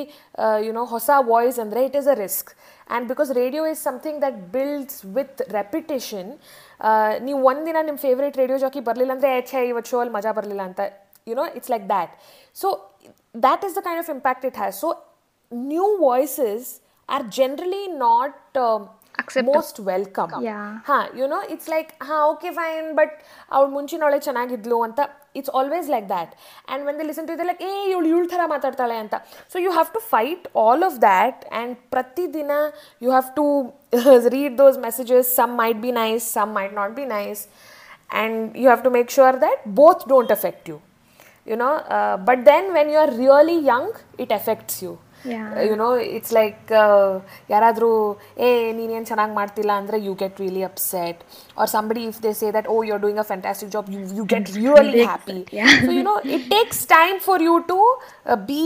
YONO 0.66 0.82
ಹೊಸ 0.94 1.10
voice 1.30 1.58
ಅಂದರೆ 1.64 1.80
it 1.88 1.96
is 2.00 2.08
a 2.14 2.16
risk 2.24 2.50
and 2.54 3.06
because 3.12 3.30
radio 3.42 3.62
is 3.72 3.82
something 3.88 4.18
that 4.24 4.38
builds 4.56 4.98
with 5.18 5.40
repetition 5.58 6.30
ನೀವು 7.28 7.38
ಒಂದಿನ 7.50 7.78
ನಿಮ್ಮ 7.88 8.00
favourite 8.06 8.36
radio 8.42 8.58
Jackie 8.64 8.82
ಬರಲಿಲ್ಲ 8.90 9.14
ಅಂದರೆ 9.16 9.30
ಛೇ 9.52 9.62
ಇವತ್ತು 9.72 9.90
ಶೋ 9.92 10.00
ಅಲ್ಲಿ 10.02 10.14
ಮಜಾ 10.18 10.32
ಬರಲಿಲ್ಲ 10.38 10.64
ಅಂತ 10.70 10.80
YONO 11.30 11.46
it's 11.58 11.72
like 11.74 11.86
that 11.94 12.12
so 12.62 12.70
that 13.46 13.64
is 13.68 13.76
the 13.78 13.82
kind 13.88 14.02
of 14.04 14.10
impact 14.16 14.44
it 14.50 14.58
has 14.62 14.78
so 14.84 14.90
new 15.72 15.86
voices 16.06 16.68
are 17.08 17.26
generally 17.40 17.84
not 18.06 18.58
Accepted. 19.22 19.48
Most 19.50 19.78
welcome 19.88 20.30
Yeah. 20.46 20.68
ಹಾಂ 20.88 21.02
ಯು 21.18 21.26
ನೋ 21.32 21.38
ಇಟ್ಸ್ 21.54 21.68
ಲೈಕ್ 21.72 21.90
ಹಾಂ 22.08 22.20
ಓಕೆ 22.30 22.50
ಫೈನ್ 22.58 22.86
ಬಟ್ 22.98 23.14
ಅವಳು 23.56 23.68
ಮುಂಚಿನವಳೆ 23.74 24.18
ಚೆನ್ನಾಗಿದ್ಲು 24.26 24.78
ಅಂತ 24.86 25.00
it's 25.38 25.52
always 25.58 25.88
like 25.94 26.06
that 26.12 26.32
and 26.34 26.84
when 26.86 26.98
the 27.00 27.06
listen 27.10 27.26
to 27.28 27.34
ಇದೆ 27.36 27.46
like 27.50 27.60
ಏ 27.68 27.72
ಇವಳು 27.92 28.06
ಇವಳು 28.12 28.28
ಥರ 28.34 28.46
ಮಾತಾಡ್ತಾಳೆ 28.54 28.96
ಅಂತ 29.04 29.14
so 29.54 29.58
you 29.66 29.72
have 29.76 29.90
to 29.96 30.02
fight 30.14 30.46
all 30.64 30.84
of 30.88 30.96
that 31.06 31.42
and 31.50 31.76
ಪ್ರತಿದಿನ 31.96 32.52
you 33.02 33.10
have 33.10 33.28
to 33.40 33.46
read 34.36 34.56
those 34.62 34.78
messages 34.86 35.28
some 35.40 35.54
might 35.62 35.80
be 35.86 35.92
nice 36.02 36.24
some 36.38 36.52
might 36.60 36.74
not 36.80 36.94
be 37.00 37.06
nice 37.16 37.42
and 38.14 38.40
you 38.62 38.66
have 38.70 38.84
to 38.88 38.92
make 38.98 39.12
sure 39.18 39.38
that 39.44 39.62
both 39.82 40.04
don't 40.14 40.32
effect 40.38 40.68
you 40.72 40.78
you 41.46 41.56
know 41.56 41.70
uh, 41.88 42.16
but 42.18 42.44
then 42.44 42.72
when 42.72 42.88
you 42.88 42.96
are 42.96 43.10
really 43.12 43.58
young 43.62 43.86
it 44.16 44.30
affects 44.30 44.82
you 44.82 44.90
Yeah. 44.90 44.90
You 44.90 44.92
know 45.82 45.88
it's 46.16 46.32
like 46.38 46.70
ಯಾರಾದರೂ 47.50 47.90
ಏ 48.46 48.48
ನೀನೇನು 48.78 49.06
ಚೆನ್ನಾಗಿ 49.10 49.34
ಮಾಡ್ತಿಲ್ಲ 49.40 49.72
ಅಂದರೆ 49.82 49.98
you 50.06 50.14
get 50.22 50.40
really 50.44 50.64
upset 50.70 51.20
or 51.58 51.70
somebody 51.76 52.04
if 52.12 52.18
they 52.24 52.32
say 52.40 52.48
that 52.58 52.68
oh 52.74 52.78
you 52.88 52.94
are 52.96 53.02
doing 53.06 53.20
a 53.24 53.26
fantastic 53.32 53.70
job 53.76 53.90
you 53.96 54.00
you 54.20 54.24
get 54.34 54.50
really 54.60 55.04
happy 55.04 55.38
Yeah. 55.58 55.70
So 55.86 55.92
you 55.98 56.02
know 56.10 56.16
it 56.36 56.48
takes 56.56 56.82
time 56.96 57.18
for 57.28 57.44
you 57.50 57.54
to 57.72 57.78
B 58.50 58.62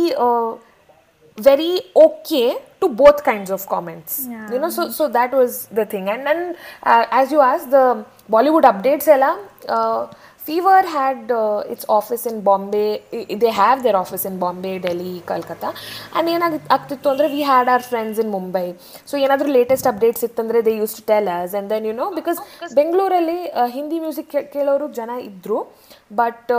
very 1.38 1.73
okay 1.97 2.47
to 2.80 2.88
both 2.90 3.23
kinds 3.23 3.50
of 3.50 3.66
comments 3.66 4.12
Yeah. 4.26 4.52
you 4.52 4.59
know 4.59 4.71
so 4.71 4.88
so 4.90 5.09
that 5.09 5.33
was 5.33 5.66
the 5.68 5.85
thing 5.85 6.09
and 6.09 6.26
then 6.26 6.40
uh, 6.83 7.04
as 7.11 7.30
you 7.30 7.40
asked 7.42 7.71
the 7.71 8.04
bollywood 8.30 8.62
updates 8.64 9.06
ella 9.09 9.30
uh, 9.68 10.00
fever 10.48 10.79
had 10.88 11.31
uh, 11.33 11.41
its 11.67 11.86
office 11.89 12.24
in 12.25 12.41
bombay. 12.41 12.88
I- 13.13 13.36
they 13.36 13.51
have 13.53 13.83
their 13.83 13.95
office 13.95 14.24
in 14.25 14.36
bombay 14.39 14.74
delhi 14.86 15.13
calcutta 15.29 15.69
and 16.17 16.27
ಏನಾಗಿ 16.33 16.57
ಆಗ್ತಿತ್ತು 16.75 17.07
ಅಂದರೆ 17.12 17.27
we 17.33 17.41
had 17.50 17.69
our 17.74 17.83
friends 17.89 18.19
in 18.24 18.31
Mumbai 18.38 18.65
so 19.10 19.15
ಏನಾದರೂ 19.25 19.50
latest 19.57 19.88
updates 19.91 20.24
ಇತ್ತಂದರೆ 20.27 20.62
they 20.67 20.74
used 20.81 20.95
to 21.00 21.03
tell 21.12 21.29
us 21.36 21.53
and 21.55 21.69
then 21.74 21.86
you 21.89 21.93
know 22.01 22.07
because 22.19 22.39
ಬೆಂಗಳೂರಲ್ಲಿ 22.79 23.39
Hindi 23.77 24.00
music 24.05 24.31
ಕೇಳೋರು 24.55 24.88
ಜನ 25.00 25.12
ಇದ್ದರು 25.29 25.60
but 26.21 26.51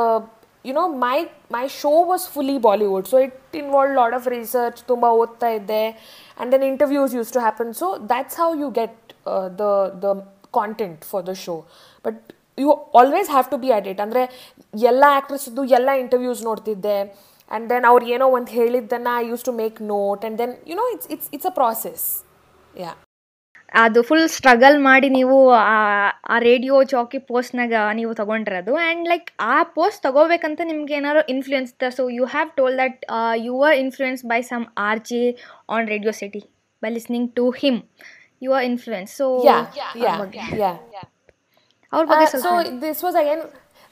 you 0.64 0.74
know 0.74 0.84
my 1.04 1.16
my 1.56 1.64
show 1.80 1.94
was 2.10 2.26
fully 2.34 2.56
Bollywood 2.66 3.08
so 3.12 3.18
it 3.26 3.56
involve 3.62 3.94
lot 4.00 4.14
of 4.18 4.28
research 4.36 4.80
ತುಂಬ 4.90 5.06
ಓದ್ತಾ 5.22 5.50
ಇದ್ದೆ 5.58 5.82
and 5.88 6.52
then 6.54 6.66
interviews 6.72 7.14
used 7.18 7.32
to 7.36 7.42
happen 7.46 7.72
so 7.80 7.88
that's 8.12 8.38
how 8.42 8.50
you 8.62 8.70
get 8.80 8.98
the 9.60 9.64
the 10.04 10.14
content 10.58 11.02
for 11.10 11.26
the 11.30 11.34
show 11.44 11.56
but 12.04 12.20
you 12.58 12.70
always 12.94 13.30
have 13.30 13.46
to 13.50 13.58
be 13.58 13.70
at 13.72 13.86
it 13.88 14.00
ಅಂದರೆ 14.00 14.22
ಎಲ್ಲ 14.74 15.04
ಆ್ಯಕ್ಟ್ರೆಸ್ದು 15.12 15.62
ಎಲ್ಲ 15.72 15.90
interviews 16.00 16.42
ನೋಡ್ತಿದ್ದೆ. 16.44 16.96
And 17.50 17.66
then 17.70 17.86
ಅವ್ರು 17.88 18.04
ಏನೋ 18.08 18.26
ಒಂದು 18.34 18.50
ಹೇಳಿದ್ದನ್ನು 18.52 19.12
I 19.16 19.24
used 19.28 19.44
to 19.44 19.54
make 19.58 19.78
note 19.90 20.20
and 20.22 20.38
then 20.38 20.52
you 20.66 20.76
know 20.76 20.86
it's 20.92 21.08
it's 21.14 21.30
it's 21.32 21.48
a 21.48 21.54
process 21.58 22.04
yeah 22.74 22.92
ಅದು 23.74 24.00
full 24.02 24.26
struggle 24.28 24.74
ಮಾಡಿ 24.86 25.08
ನೀವು 25.10 25.36
ಆ- 25.58 26.10
ರೇಡಿಯೋ 26.42 26.76
ಜಾಕಿ 26.90 27.18
ಪೋಸ್ಟ್ನಾಗ 27.28 27.74
ನೀವು 27.94 28.12
ತಗೊಂಡಿರೋದು. 28.14 28.72
ಆ್ಯಂಡ್ 28.78 29.04
ಲೈಕ್ 29.08 29.28
ಆ 29.46 29.56
ಪೋಸ್ಟ್ 29.76 30.00
ತೊಗೋಬೇಕಂತ 30.02 30.60
ನಿಮ್ಗೆ 30.70 30.94
ಏನಾದ್ರು 30.94 31.22
ಇನ್ಫ್ಲೂಯೆನ್ಸ್ 31.34 31.70
ಇತ್ತ 31.72 31.88
so 31.96 32.04
you 32.16 32.26
have 32.32 32.50
told 32.58 32.76
that 32.78 32.98
you 33.46 33.54
are 33.62 33.76
influence 33.78 34.24
by 34.26 34.40
some 34.50 34.66
R 34.86 35.02
J 35.08 35.22
on 35.68 35.88
Radio 35.88 36.14
City 36.20 36.42
by 36.82 36.90
listening 36.90 37.30
to 37.34 37.46
him 37.60 37.80
you 38.42 38.52
are 38.52 38.66
influence 38.66 39.14
so 39.16 39.28
yeah 39.48 39.56
yeah 40.04 40.12
yeah 40.94 41.02
ಅವ್ರ 41.93 42.03
ಬಗ್ಗೆ 42.11 42.25
Uh, 42.27 42.31
ಸ್ವಲ್ಪ 42.31 42.47
so 42.47 42.79
this 42.85 42.99
was 43.07 43.15
again 43.23 43.41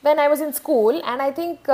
when 0.03 0.19
I 0.23 0.25
was 0.31 0.41
in 0.45 0.53
school 0.59 0.97
and 1.01 1.21
I 1.27 1.29
think 1.37 1.67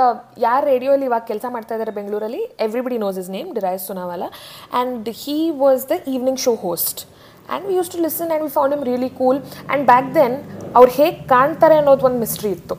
ಯಾರು 0.44 0.64
ರೇಡಿಯೋಲಿ 0.72 1.06
ಇವಾಗ 1.08 1.24
ಕೆಲಸ 1.30 1.46
ಮಾಡ್ತಾ 1.54 1.74
ಇದ್ದಾರೆ 1.76 1.92
ಬೆಂಗಳೂರಲ್ಲಿ 1.96 2.42
everybody 2.66 2.98
knows 3.02 3.16
his 3.22 3.30
name 3.36 3.48
Darius 3.58 3.82
ಸುನಾವಾಲ 3.90 4.22
and 4.30 5.08
he 5.22 5.36
was 5.64 5.82
the 5.90 5.96
evening 6.14 6.40
show 6.46 6.52
host 6.62 7.00
and 7.02 7.66
we 7.70 7.74
use 7.80 7.90
to 7.94 7.98
listen 8.06 8.30
and 8.30 8.44
we 8.46 8.50
found 8.58 8.74
him 8.76 8.84
really 8.90 9.10
cool 9.20 9.40
and 9.42 9.84
back 9.92 10.08
then 10.18 10.36
ಅವ್ರು 10.78 10.90
ಹೇಗೆ 11.00 11.18
ಕಾಣ್ತಾರೆ 11.34 11.76
ಅನ್ನೋದು 11.82 12.06
ಒಂದು 12.10 12.20
ಮಿಸ್ಟ್ರಿ 12.26 12.52
ಇತ್ತು 12.58 12.76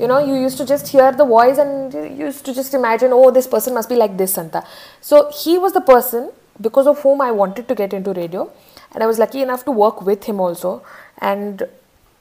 you 0.00 0.08
know 0.10 0.18
you 0.28 0.36
used 0.44 0.58
to 0.60 0.64
just 0.70 0.86
hear 0.92 1.08
the 1.18 1.26
voice 1.32 1.58
and 1.64 1.74
you 1.96 2.22
used 2.26 2.40
to 2.46 2.52
just 2.58 2.72
imagine 2.78 3.10
oh 3.16 3.26
this 3.36 3.46
person 3.52 3.72
must 3.78 3.90
be 3.92 3.98
like 4.02 4.14
this 4.20 4.32
anta 4.42 4.60
so 5.08 5.16
he 5.40 5.52
was 5.64 5.72
the 5.78 5.82
person 5.90 6.22
because 6.66 6.86
of 6.92 6.96
whom 7.04 7.18
i 7.26 7.32
wanted 7.40 7.64
to 7.70 7.74
get 7.80 7.92
into 7.98 8.12
radio 8.20 8.42
and 8.92 8.98
i 9.04 9.08
was 9.10 9.18
lucky 9.24 9.40
enough 9.46 9.62
to 9.68 9.74
work 9.82 9.98
with 10.08 10.24
him 10.30 10.40
also 10.46 10.70
and 11.30 11.54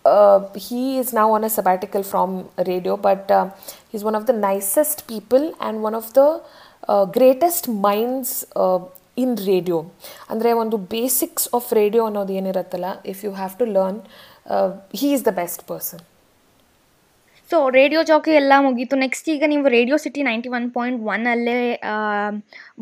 uh, 0.05 0.39
he 0.55 0.97
is 0.97 1.13
now 1.13 1.31
on 1.31 1.43
a 1.43 1.49
sabbatical 1.49 2.03
from 2.03 2.29
radio 2.67 2.97
but 2.97 3.29
uh, 3.31 3.49
he's 3.91 4.03
one 4.03 4.15
of 4.15 4.25
the 4.25 4.33
nicest 4.33 5.07
people 5.07 5.53
and 5.59 5.83
one 5.83 5.95
of 5.95 6.13
the 6.13 6.27
uh, 6.87 7.05
greatest 7.05 7.67
minds 7.87 8.45
uh, 8.55 8.79
in 9.17 9.31
radio 9.51 9.77
ಅಂದರೆ 10.31 10.49
ಒಂದು 10.53 10.77
basics 10.93 11.47
of 11.57 11.67
radio 11.73 12.01
ಅನ್ನೋದು 12.05 12.33
ಏನಿರುತ್ತಲ್ಲ 12.39 12.89
if 13.11 13.19
you 13.25 13.31
have 13.31 13.53
to 13.61 13.65
learn 13.77 13.99
he 14.99 15.07
is 15.15 15.25
the 15.25 15.31
best 15.41 15.63
person 15.63 16.01
So 17.50 17.56
radio 17.76 18.00
jockey 18.08 18.32
ಎಲ್ಲ 18.38 18.54
ಮುಗೀತು. 18.64 18.94
Next 19.02 19.26
ಈಗ 19.34 19.44
ನೀವು 19.50 19.68
Radio 19.74 19.96
City 20.04 20.20
ninety 20.28 20.48
one 20.56 20.64
point 20.76 21.00
ಒನ್ನಲ್ಲೇ 21.12 21.58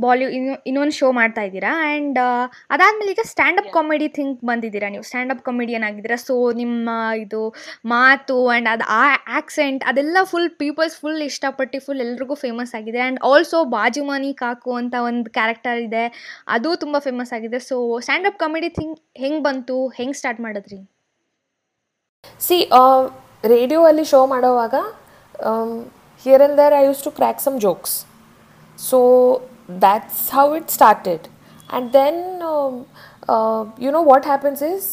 ಬಾಲಿ 0.02 0.26
ಇನ್ನು 0.37 0.54
ಇನ್ನೊಂದು 0.68 0.94
show 0.99 1.09
ಮಾಡ್ತಾ 1.18 1.42
ಇದ್ದೀರಾ? 1.49 1.73
ಆ್ಯಂಡ್ 1.88 2.18
ಅದಾದಮೇಲೆ 2.75 3.11
ಈಗ 3.14 3.25
ಸ್ಟ್ಯಾಂಡಪ್ 3.33 3.68
ಕಾಮಿಡಿ 3.76 4.09
ಥಿಂಕ್ 4.18 4.38
ಬಂದಿದ್ದೀರಾ 4.50 4.88
ನೀವು? 4.94 5.04
ಸ್ಟ್ಯಾಂಡಪ್ 5.09 5.42
ಕಾಮಿಡಿಯನ್ 5.49 5.85
ಆಗಿದ್ದೀರಾ? 5.88 6.18
ಸೊ 6.28 6.37
ನಿಮ್ಮ 6.62 6.88
ಇದು 7.25 7.42
ಮಾತು 7.94 8.37
ಆ್ಯಂಡ್ 8.47 8.71
ಅದು 8.75 8.87
ಆ 9.00 9.02
ಆ್ಯಕ್ಸೆಂಟ್ 9.37 9.85
ಅದೆಲ್ಲ 9.92 10.25
ಫುಲ್ 10.33 10.50
ಪೀಪಲ್ಸ್ 10.62 10.97
ಫುಲ್ 11.02 11.21
ಇಷ್ಟಪಟ್ಟು 11.30 11.80
ಫುಲ್ 11.87 12.02
ಎಲ್ರಿಗೂ 12.06 12.38
ಫೇಮಸ್ 12.44 12.75
ಆಗಿದೆ. 12.80 13.02
ಆ್ಯಂಡ್ 13.04 13.21
ಆಲ್ಸೋ 13.30 13.61
ಬಾಜುಮಾನಿ 13.76 14.33
ಕಾಕು 14.44 14.73
ಅಂತ 14.80 14.94
ಒಂದು 15.11 15.30
ಕ್ಯಾರೆಕ್ಟರ್ 15.38 15.80
ಇದೆ. 15.88 16.06
ಅದು 16.56 16.71
ತುಂಬ 16.85 16.97
ಫೇಮಸ್ 17.09 17.35
ಆಗಿದೆ. 17.38 17.61
ಸೊ 17.71 17.76
ಸ್ಟ್ಯಾಂಡಪ್ 18.06 18.40
ಕಾಮಿಡಿ 18.44 18.73
ಥಿಂಕ್ 18.80 18.99
ಹೆಂಗೆ 19.25 19.42
ಬಂತು? 19.49 19.78
ಹೆಂಗೆ 20.00 20.18
ಸ್ಟಾರ್ಟ್ 20.23 20.42
ಮಾಡಿದ್ರಿ? 20.47 20.80
ಸಿ 22.49 22.59
ರೇಡಿಯೋ 23.53 23.81
ಅಲ್ಲಿ 23.91 24.05
ಶೋ 24.11 24.21
ಮಾಡೋವಾಗ 24.33 24.75
here 26.25 26.43
and 26.43 26.57
there 26.61 26.75
I 26.81 26.83
used 26.87 27.03
to 27.07 27.11
crack 27.19 27.41
some 27.47 27.57
jokes 27.65 27.95
so 28.79 28.99
that's 29.85 30.23
how 30.37 30.47
it 30.59 30.71
started 30.79 31.25
and 31.29 31.89
then 31.99 32.21
you 33.85 33.93
know 33.99 34.03
what 34.13 34.27
happens 34.33 34.63
is 34.73 34.89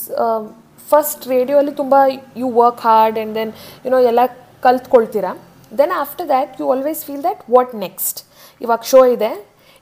first 0.92 1.24
radio 1.34 1.58
ತುಂಬ 1.82 1.96
you 2.42 2.50
work 2.62 2.82
hard 2.88 3.18
and 3.20 3.36
then 3.40 3.54
you 3.86 3.92
know 3.96 4.00
ಎಲ್ಲ 4.12 4.20
ಕಲ್ತ್ಕೊಳ್ತೀರಾ? 4.68 5.32
Then 5.80 5.94
after 6.04 6.28
that 6.34 6.62
you 6.62 6.66
always 6.74 7.02
feel 7.08 7.24
that 7.28 7.44
what 7.56 7.74
next 7.86 8.20
ಇವಾಗ 8.62 8.84
show 8.94 9.00
ಇದೆ. 9.16 9.32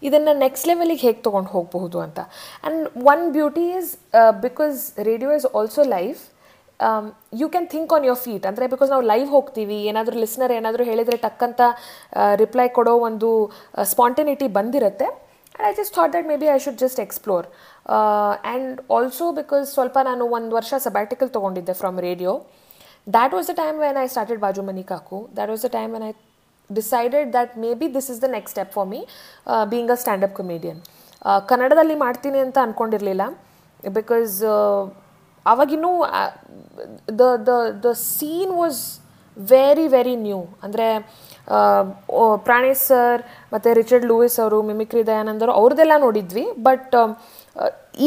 ಇದನ್ನು 0.07 0.33
next 0.43 0.65
ಲೆವೆಲಿಗೆ 0.67 1.01
ಹೇಗೆ 1.07 1.21
ತೊಗೊಂಡು 1.27 1.49
ಹೋಗಬಹುದು 1.55 1.97
ಅಂತ. 2.05 2.19
And 2.19 2.83
one 3.13 3.23
beauty 3.37 3.65
is 3.77 3.89
because 4.45 4.77
radio 5.09 5.31
is 5.39 5.47
also 5.59 5.83
life 5.97 6.21
you 7.41 7.47
can 7.53 7.67
think 7.73 7.93
on 7.95 8.05
your 8.09 8.19
feet 8.25 8.45
ಅಂದರೆ 8.49 8.65
ಬಿಕಾಸ್ 8.73 8.89
ನಾವು 8.93 9.05
ಲೈವ್ 9.11 9.29
ಹೋಗ್ತೀವಿ, 9.35 9.77
ಏನಾದರೂ 9.89 10.17
ಲಿಸ್ನರ್ 10.25 10.53
ಏನಾದರೂ 10.59 10.83
ಹೇಳಿದರೆ 10.91 11.17
ಟಕ್ಕಂತ 11.25 11.61
ರಿಪ್ಲೈ 12.43 12.67
ಕೊಡೋ 12.77 12.93
ಒಂದು 13.07 13.29
ಸ್ಪಾಂಟೆನಿಟಿ 13.93 14.47
ಬಂದಿರುತ್ತೆ. 14.59 15.07
And 15.09 15.67
I 15.71 15.73
just 15.79 15.93
thought 15.97 16.11
that 16.15 16.27
maybe 16.43 16.47
I 16.55 16.57
should 16.65 16.79
just 16.83 16.99
explore 17.05 17.45
and 17.97 18.77
also 18.97 19.25
because 19.39 19.65
ಸ್ವಲ್ಪ 19.77 19.97
ನಾನು 20.09 20.25
ಒಂದು 20.37 20.53
ವರ್ಷ 20.59 20.73
ಸಬ್ಯಾಟಿಕಲ್ 20.87 21.31
ತೊಗೊಂಡಿದ್ದೆ 21.37 21.75
from 21.81 21.97
radio 22.07 22.33
that 23.15 23.33
was 23.37 23.47
the 23.51 23.55
time 23.63 23.77
when 23.85 23.97
I 24.03 24.07
started 24.15 24.41
Baju 24.45 24.63
Mani 24.69 24.83
Kaku 24.93 25.19
that 25.37 25.51
was 25.53 25.65
the 25.67 25.71
time 25.77 25.91
when 25.95 26.05
I 26.09 26.11
decided 26.69 27.29
that 27.35 27.53
maybe 27.81 27.87
this 27.97 28.09
is 28.13 28.21
the 28.25 28.29
next 28.37 28.53
step 28.55 28.73
for 28.77 28.87
me 28.93 29.01
being 29.73 29.91
a 29.95 29.97
stand up 30.03 30.35
comedian 30.41 30.79
ಕನ್ನಡದಲ್ಲಿ 31.51 31.95
ಮಾಡ್ತೀನಿ 32.05 32.39
ಅಂತ 32.47 32.57
ಅಂದ್ಕೊಂಡಿರಲಿಲ್ಲ 32.65 33.23
because 33.97 34.35
ಅವಾಗಿನ್ನೂ 35.51 35.91
the 37.21 37.23
the 37.49 37.51
the 37.85 37.91
scene 38.07 38.53
was 38.61 38.81
very 39.37 39.87
very 39.95 40.15
new 40.27 40.39
ಅಂದರೆ 40.65 40.87
Pranesh 42.47 42.81
sir 42.89 43.21
ಮತ್ತು 43.53 43.69
Richard 43.79 44.05
Louis 44.11 44.37
ಅವರು, 44.43 44.57
mimicry 44.69 45.03
ದಯಾನಂದರು 45.09 45.51
ಅವ್ರದ್ದೆಲ್ಲ 45.59 45.95
ನೋಡಿದ್ವಿ. 46.05 46.45
ಬಟ್ 46.67 46.95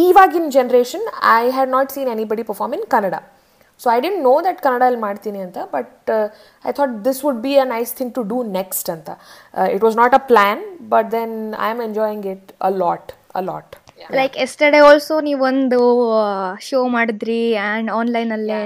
ಈವಾಗಿನ 0.02 0.49
generation 0.56 1.06
I 1.38 1.44
had 1.56 1.70
not 1.76 1.92
seen 1.94 2.11
anybody 2.16 2.44
perform 2.50 2.75
in 2.78 2.87
Kannada 2.94 3.16
so 3.80 3.88
I 3.94 3.99
didn't 4.04 4.20
know 4.28 4.34
that 4.46 4.61
ಕನ್ನಡಲ್ಲಿ 4.66 5.00
ಮಾಡ್ತೀನಿ 5.06 5.40
ಅಂತ. 5.46 5.58
But 5.75 6.11
I 6.68 6.72
thought 6.78 6.92
this 7.08 7.20
would 7.26 7.40
be 7.46 7.52
a 7.64 7.66
nice 7.75 7.92
thing 8.00 8.12
to 8.18 8.22
do 8.32 8.38
next 8.58 8.90
ಅಂತ. 8.94 9.11
It 9.75 9.84
was 9.87 9.99
not 10.02 10.14
a 10.20 10.22
plan 10.30 10.62
but 10.94 11.08
then 11.16 11.34
I 11.66 11.70
am 11.75 11.82
enjoying 11.88 12.26
it 12.34 12.49
a 12.68 12.72
lot 12.84 13.11
a 13.40 13.42
lot 13.50 13.75
like 13.99 14.37
yesterday 14.37 14.78
also 14.78 15.20
ನೀವೊಂದು 15.20 15.80
show 16.61 16.88
ಮಾಡಿದ್ರಿ 16.88 17.42
and 17.64 17.90
ಆನ್ಲೈನಲ್ಲೇ 17.90 18.62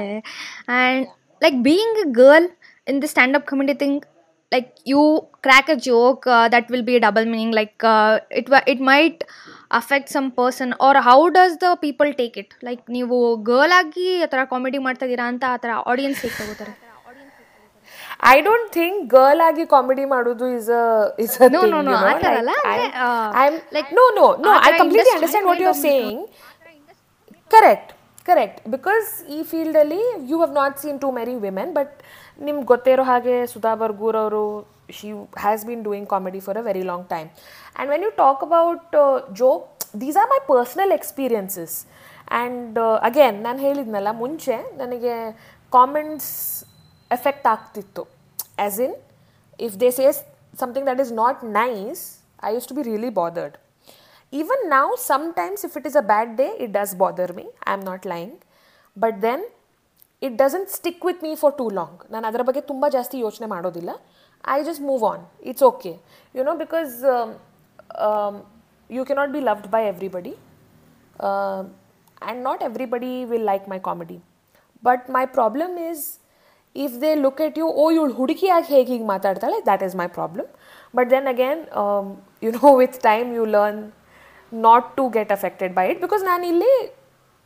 and 0.69 1.07
like 1.43 1.57
being 1.63 1.99
a 1.99 2.07
girl 2.13 2.49
in 2.87 3.03
the 3.03 3.07
stand 3.07 3.37
up 3.37 3.47
comedy 3.47 3.75
thing 3.75 4.05
like 4.53 4.69
you 4.87 5.03
crack 5.43 5.71
a 5.71 5.75
joke 5.75 6.27
that 6.53 6.71
will 6.71 6.83
be 6.83 6.95
a 6.95 6.99
double 6.99 7.27
meaning 7.27 7.55
like 7.55 7.85
it 8.31 8.51
it 8.69 8.83
might 8.83 9.23
affect 9.73 10.11
some 10.11 10.31
person 10.33 10.73
or 10.81 10.97
how 10.97 11.29
does 11.29 11.57
the 11.63 11.75
people 11.81 12.13
take 12.15 12.39
it 12.39 12.55
like 12.65 12.83
ನೀವು 12.91 13.37
girl 13.43 13.73
ಆಗಿ 13.73 14.23
ಆ 14.23 14.27
ಥರ 14.27 14.45
comedy 14.45 14.79
ಮಾಡ್ತಾ 14.79 15.07
ಅಂತ 15.27 15.45
ಆ 15.49 15.57
ಥರ 15.57 15.71
audience 15.87 16.21
ಹೇಗೆ 16.23 16.37
ತಗೋತಾರೆ? 16.37 16.86
ಐ 18.27 18.39
ಡೋಂಟ್ 18.47 18.69
ಥಿಂಕ್ 18.77 19.01
ಗರ್ಲ್ 19.15 19.43
ಆಗಿ 19.49 19.65
ಕಾಮಿಡಿ 19.73 20.05
ಮಾಡೋದು 20.13 20.47
ಇಸ್ 20.57 20.71
ಇಸ್ 21.25 21.35
ಆ 21.41 21.47
ಅಲ್ಲ. 21.47 22.53
ಲೈಕ್ 23.77 23.91
ನೋ 23.99 24.05
ನೋ 24.19 24.27
ನೋ 24.45 24.51
ಆ 24.53 24.63
ಐ 24.69 24.71
ಥರ 24.71 24.79
completely 24.83 25.13
industry 25.13 25.17
understand 25.17 25.49
what 25.51 25.61
you 25.65 25.69
are. 25.73 25.81
Saying 25.89 26.23
correct 27.51 27.91
correct 28.29 28.61
because 28.75 29.09
ಈ 29.37 29.41
ಫೀಲ್ಡಲ್ಲಿ 29.51 30.01
you 30.31 30.37
have 30.39 30.55
not 30.61 30.77
seen 30.85 30.99
too 31.05 31.11
many 31.19 31.35
women 31.45 31.73
but 31.79 31.93
ನಿಮ್ಗೆ 32.39 32.67
ಗೊತ್ತೇ 32.73 32.93
ಇರೋ 32.97 33.05
ಹಾಗೆ 33.11 33.37
ಸುಧಾ 33.53 33.73
ಬರ್ಗೂರ್ 33.83 34.19
ಅವರು 34.23 34.43
she 34.97 35.09
has 35.45 35.63
been 35.69 35.85
doing 35.89 36.09
comedy 36.15 36.41
for 36.47 36.59
a 36.59 36.65
very 36.71 36.85
long 36.91 37.07
time 37.15 37.29
and 37.37 37.91
when 37.93 38.05
you 38.07 38.13
talk 38.23 38.43
about 38.49 38.97
joke 39.43 39.69
these 40.03 40.19
are 40.23 40.31
my 40.35 40.41
personal 40.53 40.95
experiences 40.99 41.77
and 42.33 42.79
again 43.09 43.39
ನಾನು 43.47 43.59
ಹೇಳಿದ್ನಲ್ಲ 43.67 44.13
ಮುಂಚೆ 44.23 44.57
ನನಗೆ 44.83 45.15
comments 45.73 46.33
effect 47.11 47.47
ಆಗ್ತಿತ್ತು. 47.47 48.03
As 48.58 48.80
in 48.88 48.96
if 49.60 49.76
they 49.84 49.90
says 50.02 50.20
something 50.62 50.88
that 50.92 51.02
is 51.06 51.14
not 51.24 51.42
nice 51.60 52.02
I 52.44 52.52
use 52.56 52.70
to 52.72 52.78
be 52.80 52.86
really 52.92 53.12
bothered 53.22 53.58
even 54.34 54.70
now 54.70 54.86
sometimes 55.10 55.64
if 55.64 55.76
it 55.76 55.86
is 55.86 55.96
a 55.96 56.04
bad 56.04 56.38
day 56.38 56.52
it 56.58 56.72
does 56.72 56.92
bother 56.96 57.28
me 57.34 57.44
i'm 57.64 57.82
not 57.82 58.06
lying 58.06 58.32
but 58.98 59.20
then 59.20 59.40
it 60.22 60.38
doesn't 60.38 60.70
stick 60.70 61.04
with 61.04 61.22
me 61.22 61.32
for 61.36 61.52
too 61.60 61.70
long 61.80 61.92
ನಾನು 62.14 62.26
ಅದರ 62.30 62.44
ಬಗ್ಗೆ 62.50 62.62
ತುಂಬ 62.70 62.86
ಜಾಸ್ತಿ 62.96 63.18
ಯೋಚನೆ 63.26 63.48
ಮಾಡೋದಿಲ್ಲ 63.54 63.92
I 64.44 64.58
just 64.68 64.84
move 64.90 65.04
on 65.10 65.24
it's 65.50 65.66
okay 65.70 65.92
you 66.36 66.44
know 66.50 66.54
because 66.64 66.94
you 68.90 69.04
cannot 69.10 69.34
be 69.36 69.42
loved 69.50 69.68
by 69.76 69.84
everybody 69.92 70.34
and 71.30 72.42
not 72.50 72.64
everybody 72.70 73.14
will 73.32 73.48
like 73.52 73.68
my 73.74 73.80
comedy 73.90 74.18
but 74.84 75.06
my 75.18 75.26
problem 75.38 75.76
is 75.90 76.06
if 76.76 76.96
they 77.04 77.12
look 77.26 77.42
at 77.46 77.58
U 77.62 77.68
ಓ 77.84 77.86
ಇವಳು 77.96 78.14
ಹುಡುಗಿಯಾಗಿ 78.20 78.70
ಹೇಗೆ 78.76 78.90
ಹೀಗೆ 78.94 79.08
ಮಾತಾಡ್ತಾಳೆ 79.14 79.58
that 79.68 79.84
is 79.88 79.96
my 80.02 80.08
problem 80.18 80.50
but 80.98 81.10
then 81.14 81.28
again 81.34 81.62
you 82.46 82.52
know 82.60 82.72
with 82.82 82.98
time 83.10 83.30
you 83.40 83.46
learn 83.58 83.82
not 84.52 84.88
to 85.00 85.06
get 85.18 85.34
affected 85.38 85.74
by 85.80 85.86
it 85.94 86.02
because 86.06 86.24
ನಾನು 86.32 86.46
ಇಲ್ಲಿ 86.54 86.74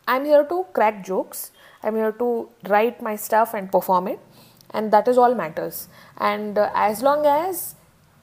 I 0.07 0.15
am 0.17 0.27
here 0.31 0.45
to 0.53 0.59
crack 0.77 0.99
jokes 1.11 1.41
I 1.83 1.87
am 1.91 1.97
here 2.01 2.15
to 2.23 2.29
right 2.75 2.99
my 3.09 3.15
stuff 3.27 3.53
and 3.55 3.71
perform 3.77 4.09
it 4.13 4.23
and 4.73 4.89
that 4.97 5.09
is 5.13 5.19
all 5.23 5.37
matters 5.43 5.81
and 5.87 6.59
as 6.83 7.01
long 7.09 7.27
as 7.37 7.63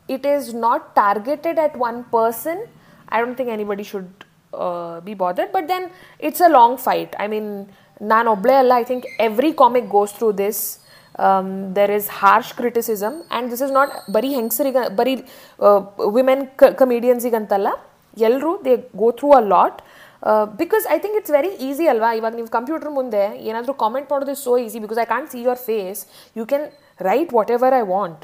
it 0.09 0.27
is 0.27 0.53
not 0.55 0.95
targeted 0.95 1.59
at 1.59 1.77
one 1.79 2.05
person, 2.07 2.67
I 3.09 3.21
don't 3.21 3.35
think 3.35 3.51
anybody 3.51 3.83
should 3.83 4.11
uh, 4.53 5.01
be 5.01 5.15
bothered. 5.15 5.53
But 5.53 5.69
then 5.69 5.91
it's 6.21 6.41
a 6.41 6.49
long 6.51 6.77
fight. 6.79 7.15
I 7.19 7.29
mean, 7.29 7.47
ನಾನು 8.11 8.29
ಒಬ್ಳೆ 8.35 8.55
ಅಲ್ಲ 8.61 8.73
I 8.81 8.85
think 8.89 9.05
every 9.25 9.51
comic 9.59 9.87
goes 9.89 10.13
through 10.15 10.29
this 10.39 10.61
there 11.77 11.93
is 11.99 12.09
harsh 12.21 12.53
criticism 12.61 13.17
and 13.23 13.49
this 13.53 13.63
is 13.67 13.75
not 13.79 13.93
ಬರೀ 14.17 14.31
ಹೆಂಗಸರಿಗೆ 14.39 14.83
ಬರೀ 15.01 15.15
women 16.19 16.45
ಕಮಿಡಿಯನ್ಸಿಗಂತಲ್ಲ 16.83 17.71
ಎಲ್ಲರೂ 18.29 18.53
they 18.67 18.75
go 19.03 19.11
through 19.21 19.29
a 19.41 19.43
lot 19.55 19.79
because 20.63 20.85
I 20.95 20.99
think 21.05 21.17
it's 21.21 21.33
very 21.37 21.53
easy 21.69 21.87
ಅಲ್ವಾ 21.93 22.11
ಇವಾಗ 22.19 22.35
ನೀವು 22.41 22.51
ಕಂಪ್ಯೂಟರ್ 22.59 22.93
ಮುಂದೆ 22.99 23.23
ಏನಾದರೂ 23.51 23.75
ಕಾಮೆಂಟ್ 23.85 24.09
ಮಾಡೋದು 24.13 24.33
is 24.37 24.45
so 24.49 24.53
easy 24.67 24.81
because 24.85 25.01
I 25.05 25.07
can't 25.15 25.31
see 25.35 25.41
your 25.47 25.63
face 25.71 26.03
you 26.37 26.45
can 26.53 26.67
write 27.01 27.33
what 27.39 27.53
ever 27.57 27.77
I 27.81 27.85
want 27.95 28.23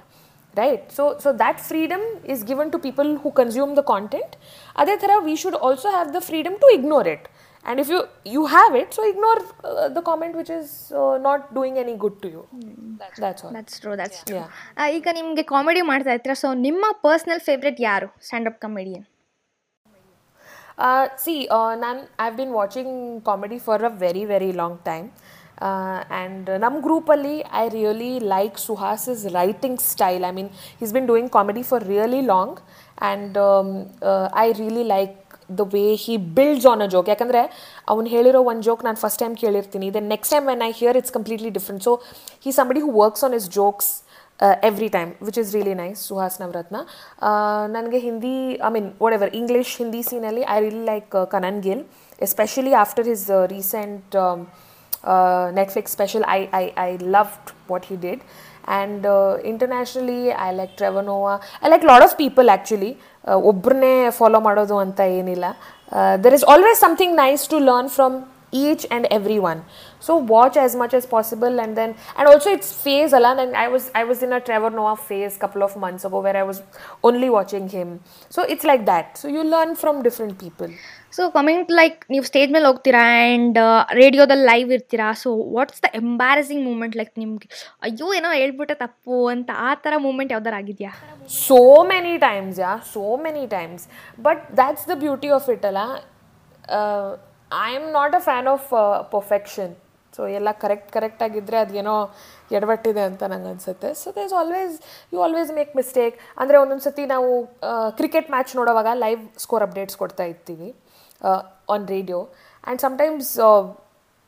right 0.55 0.83
so 0.91 1.05
so 1.19 1.33
that 1.33 1.57
freedom 1.61 2.03
is 2.25 2.43
given 2.43 2.71
to 2.71 2.79
people 2.79 3.09
who 3.23 3.31
consume 3.41 3.73
the 3.81 3.87
content 3.93 4.33
ಅದೇ 4.77 4.95
ಥರ 5.03 5.13
we 5.27 5.35
should 5.43 5.57
also 5.67 5.89
have 5.97 6.09
the 6.17 6.23
freedom 6.29 6.55
to 6.63 6.69
ignore 6.77 7.07
it 7.15 7.25
and 7.65 7.79
if 7.83 7.89
you 7.93 8.01
you 8.35 8.43
have 8.55 8.73
it 8.81 8.89
so 8.97 9.03
ignore 9.13 9.39
uh, 9.71 9.89
the 9.97 10.03
comment 10.09 10.35
which 10.41 10.51
is 10.59 10.69
uh, 11.01 11.17
not 11.27 11.41
doing 11.59 11.75
any 11.85 11.95
good 12.05 12.17
to 12.23 12.29
you 12.35 12.43
that's 13.23 13.43
all 13.45 13.53
that's 13.59 13.79
true 13.85 13.93
that's 14.03 14.23
true 14.29 14.39
Yeah. 14.39 14.89
ಈಗ 14.99 15.09
ನಿಮಗೆ 15.19 15.45
comedy 15.53 15.83
ಮಾಡ್ತಾ 15.91 16.13
ಇರ್ತೀರಾ 16.17 16.37
so 16.45 16.51
ನಿಮ್ಮ 16.67 16.85
personal 17.07 17.43
favourite 17.51 17.81
ಯಾರು 17.91 18.11
stand-up 18.27 18.59
comedian 18.67 19.07
Uh, 20.79 21.09
see, 21.17 21.49
uh, 21.51 21.75
nan, 21.75 21.97
I've 22.19 22.37
been 22.37 22.53
watching 22.53 23.21
comedy 23.29 23.59
for 23.59 23.77
a 23.89 23.91
very, 23.91 24.25
very 24.25 24.51
long 24.53 24.79
time. 24.85 25.07
Uh, 25.61 26.05
and 26.09 26.49
uh, 26.49 26.57
Nam 26.57 26.81
Groupali, 26.85 27.37
I 27.51 27.67
really 27.69 28.21
like 28.21 28.57
Suhas's 28.57 29.23
writing 29.35 29.77
style. 29.79 30.25
I 30.25 30.31
mean, 30.31 30.51
he's 30.79 30.93
been 30.93 31.07
doing 31.07 31.29
comedy 31.29 31.65
for 31.65 31.81
really 31.81 32.23
long, 32.23 32.51
and 32.99 33.37
um, 33.37 33.69
uh, 35.43 35.43
I 35.43 35.47
really 35.47 35.55
like 35.55 35.57
the 35.57 35.65
way 35.65 35.97
he 35.97 36.17
builds 36.17 36.65
on 36.65 36.81
a 36.81 36.89
joke. 36.89 37.09
ಯಾಕಂದರೆ 37.09 37.43
ಅವ್ನು 37.89 38.11
ಹೇಳಿರೋ 38.11 38.43
ಒಂದು 38.43 38.63
joke 38.63 38.85
ನಾನು 38.85 38.97
first 38.97 39.19
time 39.19 39.37
ಕೇಳಿರ್ತೀನಿ 39.37 39.95
then 39.95 40.09
next 40.09 40.35
time 40.35 40.47
when 40.47 40.63
I 40.63 40.71
hear 40.71 40.97
it's 40.97 41.13
completely 41.13 41.51
different 41.51 41.83
so 41.83 42.01
he 42.45 42.53
somebody 42.53 42.81
who 42.81 43.03
works 43.03 43.25
on 43.25 43.35
his 43.35 43.51
jokes 43.51 44.03
every 44.63 44.89
time 44.89 45.13
which 45.23 45.39
is 45.39 45.55
really 45.55 45.75
nice 45.75 46.07
Suhas 46.09 46.41
Navaratna 46.43 46.77
ನನಗೆ 47.67 47.99
Hindi 47.99 48.59
I 48.69 48.71
mean 48.71 48.93
what 49.03 49.15
ever 49.15 49.35
English 49.35 49.81
Hindi 49.81 50.03
ಸೀನಲ್ಲಿ 50.03 50.43
I 50.43 50.61
really 50.61 50.85
like 50.85 51.31
Kanan 51.31 51.61
Gill 51.61 51.85
especially 52.23 52.75
after 52.75 53.07
his 53.07 53.31
recent 53.47 54.17
Netflix 55.05 55.91
special. 55.91 56.25
I, 56.27 56.49
I, 56.53 56.73
I 56.77 56.97
loved 56.97 57.53
what 57.67 57.85
he 57.87 57.97
did. 57.97 58.21
And 58.69 59.07
uh, 59.07 59.39
internationally, 59.45 60.33
I 60.47 60.53
like 60.53 60.77
Trevor 60.77 61.03
Noah. 61.03 61.37
I 61.63 61.69
like 61.69 61.85
a 61.85 61.87
lot 61.87 62.03
of 62.03 62.13
people 62.23 62.49
actually. 62.51 62.93
Uh, 63.25 63.39
ಒಬ್ರನ್ನೇ 63.51 63.95
follow 64.19 64.39
ಮಾಡೋದು 64.41 64.77
ಅಂತ 64.85 65.01
ಏನಿಲ್ಲ 65.19 65.47
there 66.25 66.35
is 66.39 66.45
always 66.53 66.79
something 66.87 67.15
nice 67.17 67.43
to 67.53 67.59
learn 67.69 67.91
from 67.97 68.17
each 68.53 68.87
and 68.91 69.07
every 69.11 69.39
one 69.39 69.59
so 70.01 70.17
watch 70.17 70.57
as 70.57 70.75
much 70.75 70.95
as 70.95 71.05
possible 71.07 71.61
and 71.61 71.77
then 71.77 71.95
and 72.17 72.29
also 72.29 72.51
it's 72.51 72.73
phase 72.85 73.13
alan 73.13 73.39
and 73.39 73.55
i 73.55 73.69
was 73.69 73.91
i 73.95 74.05
was 74.05 74.23
in 74.23 74.33
a 74.33 74.41
trevor 74.41 74.71
noah 74.71 74.97
phase 75.09 75.37
couple 75.37 75.63
of 75.63 75.77
months 75.77 76.05
ago 76.05 76.21
where 76.21 76.37
i 76.37 76.43
was 76.43 76.63
only 77.05 77.29
watching 77.29 77.69
him 77.69 78.01
so 78.31 78.43
it's 78.43 78.65
like 78.65 78.87
that 78.87 79.19
so 79.19 79.29
you 79.29 79.45
learn 79.45 79.75
from 79.77 80.03
different 80.09 80.39
people 80.39 80.73
so 81.17 81.23
coming 81.37 81.71
like 81.79 82.01
ನೀವು 82.13 82.25
stage 82.29 82.51
ಮೇಲೆ 82.55 82.67
ಹೋಗ್ತೀರಾ 82.69 83.03
and 83.21 83.59
ರೇಡಿಯೋದಲ್ಲಿ 84.01 84.45
live 84.51 84.69
ಇರ್ತೀರಾ 84.77 85.07
so 85.23 85.31
what's 85.55 85.81
the 85.85 85.89
embarrassing 86.01 86.63
moment 86.71 86.95
like 87.01 87.13
ನಿಮ್ಗೆ 87.23 87.49
ಅಯ್ಯೋ 87.87 88.09
ಏನೋ 88.19 88.31
ಹೇಳ್ಬಿಟ್ಟೆ 88.41 88.75
ತಪ್ಪು 88.83 89.17
ಅಂತ 89.35 89.51
ಆ 89.69 89.71
ಥರ 89.85 89.95
ಮೂಮೆಂಟ್ 90.07 90.33
ಯಾವ್ದಾರು 90.37 90.59
ಆಗಿದೆಯಾ 90.61 90.93
so 91.47 91.61
many 91.93 92.15
times 92.27 92.55
yeah 92.65 92.77
so 92.97 93.07
many 93.27 93.45
times 93.57 93.81
but 94.27 94.39
that's 94.61 94.85
the 94.93 94.99
beauty 95.05 95.31
of 95.39 95.47
it 95.55 95.65
ಅಲ್ಲ 95.71 95.83
uh, 97.54 97.64
am 97.78 97.88
not 97.98 98.16
a 98.20 98.22
fan 98.30 98.50
of 98.56 98.68
perfection. 99.16 99.70
So 100.14 100.24
ಎಲ್ಲ 100.38 100.50
ಕರೆಕ್ಟ್ 100.64 100.90
ಕರೆಕ್ಟಾಗಿದ್ದರೆ 100.96 101.58
ಅದೇನೋ 101.64 101.94
ಎಡವಟ್ಟಿದೆ 102.56 103.04
ಅಂತ 103.10 103.24
ನಂಗೆ 103.32 103.50
ಅನಿಸುತ್ತೆ. 103.52 103.90
So 104.02 104.08
does 104.18 104.34
always 104.40 104.76
you 105.14 105.20
always 105.26 105.52
make 105.60 105.72
mistake 105.80 106.16
ಅಂದರೆ 106.42 106.58
ಒಂದೊಂದು 106.64 106.86
ಸತಿ 106.88 107.04
ನಾವು 107.14 107.30
ಕ್ರಿಕೆಟ್ 108.00 108.30
ಮ್ಯಾಚ್ 108.34 108.52
ನೋಡೋವಾಗ 108.60 108.92
ಲೈವ್ 109.06 109.22
ಸ್ಕೋರ್ 109.46 109.64
ಅಪ್ಡೇಟ್ಸ್ 109.68 109.98
ಕೊಡ್ತಾ 110.02 110.26
ಇರ್ತೀವಿ 110.34 110.70
ಆನ್ 111.76 111.88
ರೇಡಿಯೋ 111.96 112.20
ಆ್ಯಂಡ್ 112.68 112.84
ಸಮ್ಟೈಮ್ಸ್ 112.86 113.32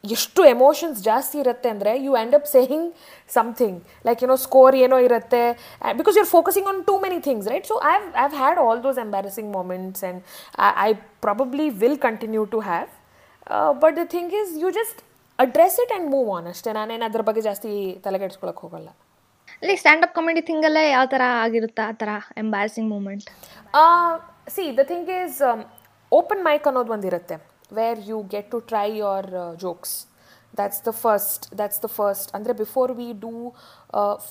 ಎಷ್ಟು 0.03 0.41
ಎಮೋಷನ್ಸ್ 0.55 0.97
ಜಾಸ್ತಿ 1.09 1.37
ಇರುತ್ತೆ 1.43 1.67
ಅಂದರೆ 1.75 1.91
you 2.07 2.11
end 2.17 2.35
up 2.39 2.49
saying 2.55 2.89
something 3.37 3.77
like 4.07 4.19
ಏನೋ 4.25 4.35
ಸ್ಕೋರ್ 4.47 4.75
ಏನೋ 4.85 4.97
ಇರುತ್ತೆ. 5.07 5.43
Because 6.01 6.15
you 6.17 6.23
are 6.25 6.33
focusing 6.37 6.67
on 6.71 6.81
too 6.89 6.97
many 7.05 7.19
things 7.29 7.47
right 7.53 7.67
so 7.71 7.77
I 7.91 7.95
I 7.95 8.01
have 8.17 8.35
had 8.41 8.59
all 8.65 8.81
those 8.87 8.99
embarrassing 9.05 9.49
moments 9.57 10.03
and 10.05 10.21
I 10.87 10.91
probably 11.25 11.67
will 11.83 11.99
continue 12.07 12.45
to 12.55 12.61
have 12.69 12.91
but 13.81 13.95
the 14.01 14.05
thing 14.15 14.33
is 14.41 14.53
you 14.63 14.69
just 14.79 14.99
address 15.39 15.77
it 15.83 15.91
and 15.93 16.07
move 16.15 16.29
on 16.35 16.47
ಅಷ್ಟೇ. 16.51 16.71
ನಾನೇನು 16.79 17.05
ಅದ್ರ 17.09 17.21
ಬಗ್ಗೆ 17.27 17.41
ಜಾಸ್ತಿ 17.47 17.71
ತಲೆಗೆಡ್ಸ್ಕೊಳಕ್ಕೆ 18.05 18.61
ಹೋಗಲ್ಲ. 18.65 18.89
Like 19.67 20.03
up 20.05 20.13
comedy 20.17 20.41
ಥಿಂಗಲ್ಲೇ 20.49 20.83
ಯಾವ 20.95 21.05
ಥರ 21.13 21.23
ಆಗಿರುತ್ತೆ 21.43 21.83
ಆ 21.89 21.93
ಥರ 22.01 22.09
embarrassing 22.43 22.89
moment 22.95 23.27
see 24.55 24.63
the 24.79 24.83
thing 24.91 25.09
is 25.19 25.37
open 26.11 26.43
mic 26.47 26.65
ಅನ್ನೋದು 26.69 26.93
ಒಂದಿರುತ್ತೆ 26.95 27.37
where 27.77 28.01
you 28.11 28.17
get 28.33 28.49
to 28.53 28.59
try 28.71 28.87
your 29.03 29.27
jokes 29.63 29.95
that's 30.59 30.81
the 30.87 30.91
first 31.03 31.45
that's 31.59 31.81
the 31.85 31.89
first 31.97 32.29
ಅಂದರೆ 32.37 32.53
before 32.63 32.91
we 32.99 33.07
do 33.25 33.33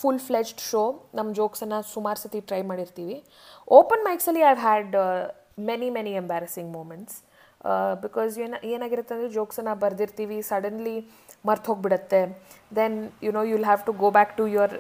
full 0.01 0.21
fledged 0.29 0.63
show 0.71 0.83
ನಮ್ಮ 1.19 1.29
ಜೋಕ್ಸನ್ನು 1.41 1.81
ಸುಮಾರು 1.95 2.21
ಸತಿ 2.25 2.41
ಟ್ರೈ 2.51 2.63
ಮಾಡಿರ್ತೀವಿ. 2.71 3.17
Open 3.79 4.05
ಮೈಕ್ಸಲ್ಲಿ 4.09 4.45
I 4.51 4.55
had 4.67 4.95
many 5.71 5.89
many 5.97 6.15
embarrassing 6.23 6.71
moments 6.79 7.17
because 8.05 8.33
ಏನ, 8.45 8.55
ಏನಾಗಿರುತ್ತೆ 8.73 9.13
ಅಂದರೆ 9.17 9.31
ಜೋಕ್ಸನ್ನು 9.37 9.75
ಬರೆದಿರ್ತೀವಿ 9.83 10.39
ಸಡನ್ಲಿ 10.51 10.97
ಮರ್ತು 11.49 11.69
ಹೋಗಿಬಿಡತ್ತೆ. 11.71 12.21
Then 12.79 12.97
you 13.27 13.31
know 13.39 13.43
you'll 13.53 13.67
have 13.71 13.83
to 13.89 13.93
go 14.03 14.09
back 14.19 14.33
to 14.41 14.45
your 14.55 14.75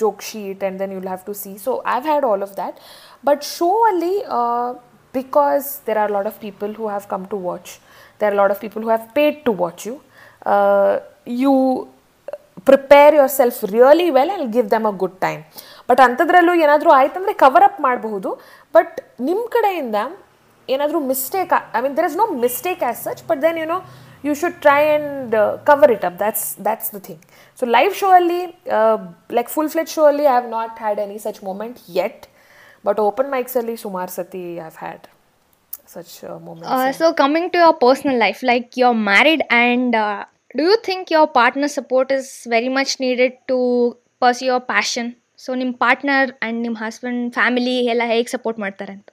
joke 0.00 0.22
sheet 0.30 0.62
and 0.62 0.78
then 0.82 0.92
you'll 0.96 1.10
have 1.12 1.24
to 1.30 1.34
see 1.42 1.52
so 1.66 1.74
I 1.94 1.98
had 2.08 2.26
all 2.30 2.44
of 2.48 2.54
that 2.60 2.78
but 3.28 3.44
show 3.56 3.70
ಅಲ್ಲಿ 3.90 4.14
because 5.14 5.66
there 5.88 6.00
are 6.04 6.12
lot 6.16 6.28
of 6.32 6.40
people 6.46 6.72
who 6.80 6.86
have 6.94 7.06
come 7.14 7.24
to 7.34 7.38
watch 7.48 7.72
there 8.20 8.30
are 8.32 8.38
lot 8.42 8.54
of 8.56 8.62
people 8.66 8.82
who 8.86 8.90
have 8.94 9.06
paid 9.18 9.38
to 9.48 9.54
watch 9.62 9.84
you 9.90 9.94
you 11.44 11.54
prepare 12.68 13.14
yourself 13.40 13.58
really 13.74 14.08
well 14.16 14.30
and 14.34 14.48
give 14.54 14.66
them 14.76 14.86
a 14.90 14.94
good 15.02 15.18
time 15.26 15.42
but 15.90 16.00
ಅಂಥದ್ರಲ್ಲೂ 16.06 16.54
ಏನಾದರೂ 16.64 16.90
ಆಯ್ತಂದರೆ 17.00 17.34
cover 17.42 17.64
up 17.66 17.78
ಮಾಡಬಹುದು. 17.86 18.30
But 18.76 18.96
ನಿಮ್ಮ 19.28 19.42
ಕಡೆಯಿಂದ 19.56 19.98
ಏನಾದರೂ 20.69 20.99
mistake 21.11 21.53
I 21.77 21.81
mean 21.85 21.95
there 21.97 22.07
is 22.11 22.17
no 22.17 22.27
mistake 22.45 22.83
as 22.83 22.99
such 23.07 23.23
but 23.29 23.41
then 23.41 23.57
you 23.61 23.67
know 23.73 23.79
you 24.23 24.33
should 24.41 24.57
try 24.65 24.81
and 24.83 25.33
cover 25.69 25.91
it 25.95 26.05
up 26.09 26.19
that's 26.19 26.45
that's 26.67 26.91
the 26.95 27.01
thing 27.07 27.23
so 27.59 27.65
live 27.77 27.93
show 28.01 28.09
ಅಲ್ಲಿ 28.19 28.41
like 29.39 29.49
full 29.49 29.71
fledged 29.73 29.91
show 29.95 30.05
ಅಲ್ಲಿ 30.11 30.27
I 30.27 30.33
have 30.33 30.47
not 30.51 30.77
had 30.79 31.01
any 31.05 31.19
such 31.25 31.41
moment 31.43 31.79
yet 31.97 32.23
but 32.85 33.01
open 33.09 33.29
ಮೈಕ್ಸಲ್ಲಿ 33.35 33.75
ಸುಮಾರು 33.83 34.13
ಸತಿ 34.15 34.45
I 34.51 34.61
have 34.61 34.79
had 34.79 35.05
such 35.87 36.11
uh, 36.23 36.37
moments. 36.39 36.99
So 36.99 37.07
coming 37.19 37.49
to 37.53 37.57
your 37.61 37.77
personal 37.83 38.17
life 38.17 38.39
like 38.49 38.67
you 38.79 38.85
are 38.89 38.99
married 39.07 39.43
and 39.55 39.95
do 40.55 40.63
you 40.69 40.77
think 40.87 41.11
your 41.13 41.29
partner 41.35 41.71
support 41.71 42.11
is 42.17 42.29
very 42.53 42.71
much 42.77 42.93
needed 43.03 43.35
to 43.51 43.57
purse 44.21 44.41
your 44.47 44.63
passion 44.71 45.09
so 45.43 45.51
ನಿಮ್ಮ 45.61 45.73
partner 45.83 46.29
and 46.35 46.59
ನಿಮ್ಮ 46.65 46.77
husband 46.83 47.23
family 47.33 47.75
ಎಲ್ಲ 47.93 48.03
ಹೇಗೆ 48.07 48.29
support 48.35 48.59
ಮಾಡ್ತಾರೆ 48.59 48.93
ಅಂತ 48.97 49.09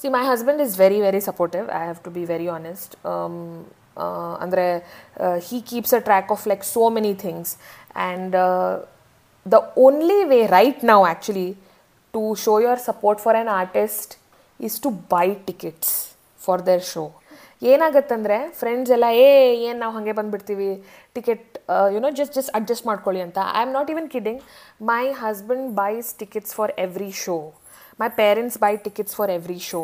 See, 0.00 0.08
my 0.08 0.24
husband 0.24 0.62
is 0.62 0.76
very, 0.76 0.98
very 1.00 1.20
supportive. 1.20 1.68
I 1.68 1.84
have 1.84 2.02
to 2.04 2.10
be 2.10 2.24
very 2.24 2.48
honest. 2.48 2.96
Um, 3.04 3.66
uh, 3.94 4.36
andre, 4.44 4.82
uh, 5.18 5.38
he 5.40 5.60
keeps 5.60 5.92
a 5.92 6.00
track 6.00 6.30
of 6.30 6.46
like 6.46 6.64
so 6.64 6.88
many 6.88 7.12
things, 7.12 7.58
and 7.94 8.34
uh, 8.34 8.78
the 9.44 9.60
only 9.76 10.24
way 10.24 10.46
right 10.46 10.82
now 10.82 11.04
actually 11.04 11.54
to 12.14 12.34
show 12.34 12.56
your 12.60 12.78
support 12.78 13.20
for 13.20 13.34
an 13.36 13.46
artist 13.46 14.16
is 14.58 14.78
to 14.78 14.90
buy 14.90 15.34
tickets 15.34 16.14
for 16.38 16.62
their 16.62 16.80
show. 16.80 17.12
ಏನಾಗತ್ತಂದರೆ 17.62 18.36
friends 18.60 18.90
ಎಲ್ಲ 18.96 19.06
ಏ 19.22 19.26
ಏನು 19.68 19.78
ನಾವು 19.80 19.92
ಹಾಗೆ 19.96 20.12
ಬಂದುಬಿಡ್ತೀವಿ? 20.18 20.68
Ticket 21.16 21.46
you know 21.94 22.10
just 22.20 22.34
just 22.38 22.52
adjust 22.58 22.86
ಮಾಡ್ಕೊಳ್ಳಿ 22.86 23.20
ಅಂತ. 23.26 23.38
I 23.56 23.60
am 23.66 23.72
not 23.78 23.90
even 23.94 24.08
kidding 24.14 24.40
my 24.92 25.02
husband 25.22 25.66
buys 25.80 26.10
tickets 26.22 26.54
for 26.58 26.72
every 26.86 27.10
show 27.24 27.36
my 28.00 28.08
parents 28.22 28.56
buy 28.64 28.72
tickets 28.86 29.16
for 29.18 29.32
every 29.38 29.58
show 29.70 29.82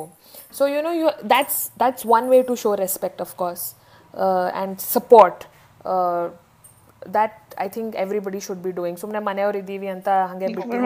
so 0.58 0.64
you 0.74 0.80
know 0.88 0.92
you 1.00 1.08
that's 1.34 1.60
that's 1.82 2.06
one 2.18 2.28
way 2.34 2.38
to 2.50 2.56
show 2.64 2.72
respect 2.84 3.20
of 3.26 3.34
course 3.42 3.64
and 4.14 4.78
support 4.96 5.42
that 7.16 7.36
I 7.64 7.66
think 7.68 7.92
everybody 8.04 8.40
should 8.46 8.62
be 8.62 8.70
doing 8.78 8.98
ಸುಮ್ಮನೆ 9.02 9.20
ಮನೆಯವ್ರು 9.28 9.58
ಇದ್ದೀವಿ 9.62 9.88
ಅಂತ 9.96 10.08
ಹಾಗೆ 10.30 10.48
ಬಿಟ್ಟು 10.56 10.78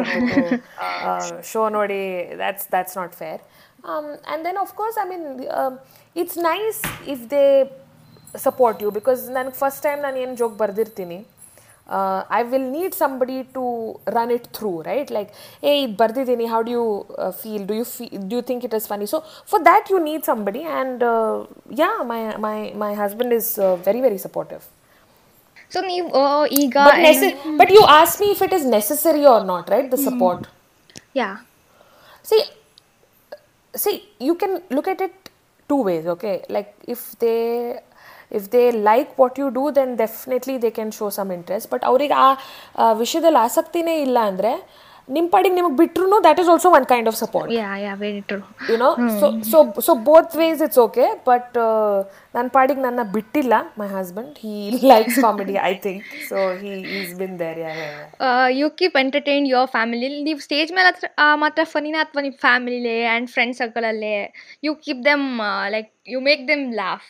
show 1.52 1.60
ನೋಡಿ 1.76 2.00
that's 2.42 2.66
that's 2.74 2.96
not 2.98 3.14
fair 3.14 3.40
um, 3.83 4.07
and 4.31 4.39
then 4.45 4.57
of 4.65 4.71
course 4.79 4.97
i 5.03 5.05
mean 5.11 5.23
um, 5.59 5.73
it's 6.21 6.37
nice 6.53 6.79
if 7.05 7.21
they 7.33 7.49
support 8.45 8.77
you 8.83 8.91
because 8.99 9.21
ನನಗೆ 9.37 9.57
first 9.61 9.81
time 9.87 9.99
ನಾನು 10.05 10.17
ಏನು 10.25 10.33
joke 10.41 10.55
ಬರೆದಿರ್ತೀನಿ 10.63 11.19
uh, 11.87 12.23
I 12.29 12.43
will 12.43 12.67
need 12.77 12.93
somebody 12.93 13.43
to 13.55 13.63
run 14.15 14.31
it 14.31 14.47
through, 14.55 14.81
right? 14.81 15.09
Like, 15.17 15.31
hey, 15.61 15.87
bardidini, 15.99 16.47
how 16.53 16.61
do 16.63 16.71
you 16.71 17.05
uh, 17.17 17.31
feel? 17.31 17.65
Do 17.65 17.73
you 17.73 17.85
feel? 17.85 18.09
Do 18.29 18.35
you 18.37 18.41
think 18.41 18.63
it 18.63 18.73
is 18.73 18.87
funny? 18.87 19.05
So 19.05 19.23
for 19.51 19.59
that, 19.63 19.89
you 19.89 19.99
need 20.09 20.25
somebody, 20.25 20.63
and 20.63 21.03
uh, 21.03 21.45
yeah, 21.69 21.97
my 22.13 22.21
my 22.47 22.57
my 22.75 22.91
husband 22.93 23.31
is 23.39 23.49
uh, 23.59 23.75
very 23.89 24.01
very 24.07 24.19
supportive. 24.25 24.65
So 25.73 25.79
ನೀವು 25.91 26.09
ಈಗ 26.63 26.75
But, 26.87 26.97
nece- 27.05 27.37
but 27.59 27.69
you 27.75 27.83
ask 27.99 28.13
me 28.23 28.27
if 28.35 28.41
it 28.47 28.53
is 28.57 28.65
necessary 28.77 29.23
or 29.33 29.39
not, 29.51 29.63
right? 29.73 29.87
The 29.93 29.99
support. 30.07 30.41
Yeah 31.19 31.29
See, 32.29 32.43
see, 33.83 33.95
you 34.19 34.35
can 34.35 34.61
look 34.69 34.87
at 34.87 35.01
it 35.01 35.15
two 35.69 35.81
ways, 35.83 36.05
okay? 36.05 36.43
Like 36.49 36.75
if 36.87 37.17
they 37.19 37.79
if 38.29 38.49
they 38.49 38.71
like 38.71 39.17
what 39.17 39.37
you 39.37 39.51
do, 39.51 39.71
then 39.71 39.95
definitely 39.95 40.57
they 40.57 40.71
can 40.71 40.91
show 40.91 41.09
some 41.09 41.31
interest. 41.37 41.65
But 41.73 41.81
ಅವ್ರಿಗೆ 41.89 42.15
ಆ 42.25 42.29
ಆ 42.83 42.91
ವಿಷಯದಲ್ಲಿ 43.01 43.39
ಆಸಕ್ತಿನೇ 43.45 43.95
ಇಲ್ಲ 44.05 44.17
ಅಂದರೆ 44.31 44.51
ನಿಮ್ಮ 45.16 45.26
ಪಾಡಿಗೆ 45.32 45.54
ನಿಮಗೆ 45.58 45.76
ಬಿಟ್ರು 45.80 46.18
that 46.24 46.40
is 46.42 46.50
also 46.52 46.68
one 46.78 46.86
kind 46.92 47.08
of 47.10 47.16
support 47.20 47.50
yeah 47.56 47.70
yeah 47.82 47.92
very 48.02 48.22
true 48.30 48.38
you 48.70 48.76
know 48.82 48.90
so 49.20 49.28
so 49.50 49.58
so 49.86 49.94
both 50.08 50.34
ways 50.40 50.60
it's 50.66 50.80
okay 50.84 51.06
but 51.28 51.56
ನನ್ನ 52.34 52.46
ಪಾಡಿಗೆ 52.56 52.82
ನನ್ನ 52.86 53.04
ಬಿಟ್ಟಿಲ್ಲ 53.16 53.54
my 53.80 53.88
husband 53.94 54.38
he 54.44 54.54
likes 54.92 55.18
comedy 55.26 55.56
I 55.62 55.72
think 55.86 56.04
so 56.30 56.38
he 56.62 56.74
is 57.00 57.12
been 57.22 57.36
there 57.42 57.60
you 58.60 58.68
keep 58.80 58.98
entertain 59.04 59.46
your 59.52 59.70
family 59.76 60.10
ನೀವು 60.22 60.42
stage 60.46 60.72
ಮೇಲೆ 60.78 60.90
ಹತ್ರ 60.92 61.08
ಮಾತ್ರ 61.36 61.64
ಫನಿನ 61.74 61.98
ಅಥವಾ 62.04 62.22
ನಿಮ್ಮ 62.22 62.38
ಫ್ಯಾಮಿಲಿಲೇ 62.46 62.96
and 63.06 63.30
friend 63.30 63.56
ಸರ್ಕಲಲ್ಲೇ 63.62 64.16
you 64.64 64.74
keep 64.86 65.02
them 65.04 65.26
like 65.76 65.90
you 66.08 66.20
make 66.30 66.44
them 66.48 66.64
laugh 66.80 67.08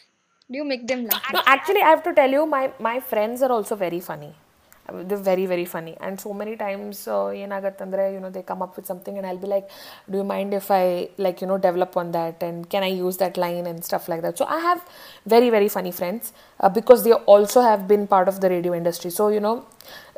you 0.51 0.65
make 0.65 0.85
them 0.89 1.05
laugh 1.09 1.27
actually 1.45 1.83
I 1.83 1.89
have 1.89 2.05
to 2.09 2.15
tell 2.21 2.37
you 2.39 2.45
my 2.55 2.65
my 2.83 2.97
friends 3.13 3.43
are 3.43 3.55
also 3.59 3.77
very 3.77 3.91
very 3.91 4.01
funny. 4.01 4.29
Uh, 4.33 4.50
they're 4.93 5.19
very 5.19 5.47
very 5.47 5.65
funny. 5.65 5.97
And 6.01 6.21
so 6.21 6.33
many 6.33 6.57
times 6.57 7.07
uh, 7.07 7.29
you 7.29 7.47
know 7.47 8.31
they 8.31 8.43
come 8.43 8.63
up 8.63 8.77
with 8.77 8.87
something 8.87 9.17
and 9.19 9.27
i'll 9.27 9.39
be 9.39 9.47
like 9.47 9.69
do 10.11 10.19
you 10.19 10.25
mind 10.25 10.53
if 10.55 10.71
i 10.71 11.09
like 11.19 11.41
you 11.41 11.47
know 11.47 11.59
develop 11.59 11.97
on 11.97 12.13
that? 12.13 12.43
And 12.43 12.69
can 12.69 12.83
i 12.83 12.89
use 12.89 13.17
that 13.19 13.37
line 13.37 13.67
and 13.67 13.85
stuff 13.85 14.09
like 14.09 14.23
that? 14.23 14.39
So 14.39 14.45
i 14.47 14.59
have 14.59 14.83
very 15.27 15.51
very 15.51 15.69
funny 15.69 15.93
friends 15.93 16.33
uh, 16.61 16.69
because 16.69 17.05
they 17.05 17.13
also 17.13 17.61
have 17.61 17.87
been 17.87 18.07
part 18.07 18.29
of 18.29 18.41
the 18.41 18.49
radio 18.51 18.75
industry. 18.75 19.11
So 19.11 19.29
you 19.29 19.41
know 19.41 19.67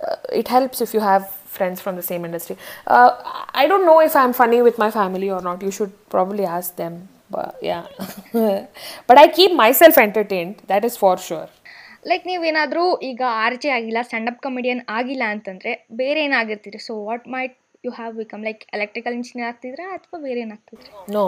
uh, 0.06 0.16
it 0.32 0.48
helps 0.48 0.80
if 0.80 0.94
you 0.94 1.00
have 1.00 1.28
friends 1.30 1.80
from 1.80 1.96
the 1.96 2.02
same 2.02 2.24
industry. 2.24 2.56
Uh, 2.86 3.10
i 3.54 3.66
don't 3.66 3.84
know 3.84 4.00
if 4.00 4.16
i'm 4.16 4.32
funny 4.32 4.62
with 4.62 4.78
my 4.78 4.90
family 4.90 5.30
or 5.30 5.42
not. 5.42 5.62
You 5.62 5.70
should 5.70 5.92
probably 6.08 6.44
ask 6.44 6.76
them. 6.76 7.08
But 7.30 7.56
yeah. 7.62 7.86
But 9.06 9.18
i 9.18 9.28
keep 9.28 9.52
myself 9.54 9.98
entertained. 9.98 10.62
That 10.66 10.84
is 10.84 10.96
for 10.96 11.16
sure. 11.18 11.48
Like 12.04 12.26
ನೀವೇನಾದರೂ 12.26 12.96
ಈಗ 13.00 13.22
R 13.26 13.54
J 13.54 13.70
ಆಗಿಲ್ಲ 13.70 13.98
up 14.28 14.40
comedian 14.42 14.80
ಆಗಿಲ್ಲ 14.88 15.22
ಅಂತಂದರೆ 15.30 15.86
ಬೇರೆ 15.92 16.20
ಏನಾಗಿರ್ತೀರಿ? 16.20 16.78
So 16.78 17.04
what 17.04 17.28
might 17.28 17.54
you 17.84 17.90
have 17.90 18.14
become 18.14 18.44
like 18.44 18.62
electrical 18.74 19.14
engineer 19.14 19.48
ಆಗ್ತಿದ್ರಾ 19.48 19.86
ಅಥವಾ 19.92 20.20
ಬೇರೆ 20.20 20.40
ಏನಾಗ್ತಿದ್ರಿ 20.40 21.12
no 21.12 21.24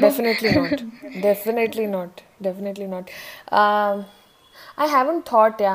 definitely 0.00 0.50
not 0.50 0.82
definitely 1.22 1.86
not 1.86 2.20
definitely 2.44 2.86
not 2.86 3.08
I 4.78 4.86
haven't 4.88 5.22
thought 5.22 5.62
yeah 5.62 5.74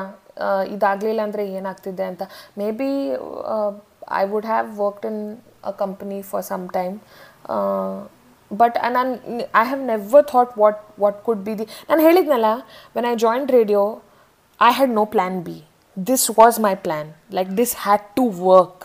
ಇದಾಗಲಿಲ್ಲ 0.64 1.20
ಅಂದರೆ 1.20 1.44
ಏನಾಗ್ತಿದೆ 1.52 2.02
ಅಂತ. 2.02 2.22
Maybe 2.70 2.90
I 4.12 4.24
would 4.24 4.46
have 4.46 4.80
worked 4.80 5.06
in 5.06 5.20
a 5.64 5.70
company 5.70 6.22
for 6.22 6.44
some 6.44 6.68
time 6.70 6.94
but 8.50 8.76
ನಾನು 8.90 9.10
I 9.42 9.64
have 9.64 9.82
never 9.84 10.24
thought 10.24 10.58
what 10.58 11.00
what 11.00 11.22
could 11.22 11.38
be 11.38 11.54
the 11.54 11.66
ನಾನು 11.90 12.02
ಹೇಳಿದ್ನಲ್ಲ 12.02 12.50
when 12.96 13.06
I 13.06 13.14
joined 13.16 13.52
radio 13.52 13.82
I 14.59 14.71
had 14.79 14.93
no 14.99 15.05
plan 15.15 15.37
B 15.47 15.57
this 15.97 16.25
was 16.39 16.57
my 16.67 16.73
plan 16.87 17.09
like 17.37 17.51
this 17.61 17.75
had 17.85 18.05
to 18.19 18.25
work 18.49 18.83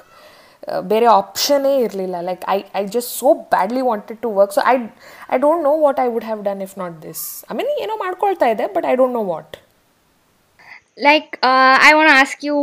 ಬೇರೆ 0.92 1.06
ಆಪ್ಷನೇ 1.20 1.72
ಇರಲಿಲ್ಲ 1.86 2.16
like 2.28 2.42
I 2.54 2.58
I 2.80 2.82
just 2.96 3.12
so 3.20 3.30
badly 3.54 3.82
wanted 3.90 4.20
to 4.26 4.30
work 4.38 4.52
so 4.58 4.62
I 4.72 4.74
I 5.34 5.38
don't 5.46 5.64
know 5.70 5.74
what 5.86 6.00
I 6.04 6.08
would 6.14 6.28
have 6.30 6.42
done 6.50 6.62
if 6.68 6.76
not 6.82 6.96
this 7.06 7.22
I 7.50 7.56
mean 7.60 7.72
ಏನೋ 7.86 7.96
ಮಾಡ್ಕೊಳ್ತಾ 8.04 8.48
ಇದೆ 8.54 8.66
but 8.76 8.88
I 8.92 8.94
don't 9.02 9.16
know 9.20 9.24
what 9.34 9.56
Like, 10.98 11.38
uh, 11.42 11.76
I 11.80 11.94
want 11.94 12.08
to 12.08 12.14
ask 12.14 12.42
you, 12.42 12.56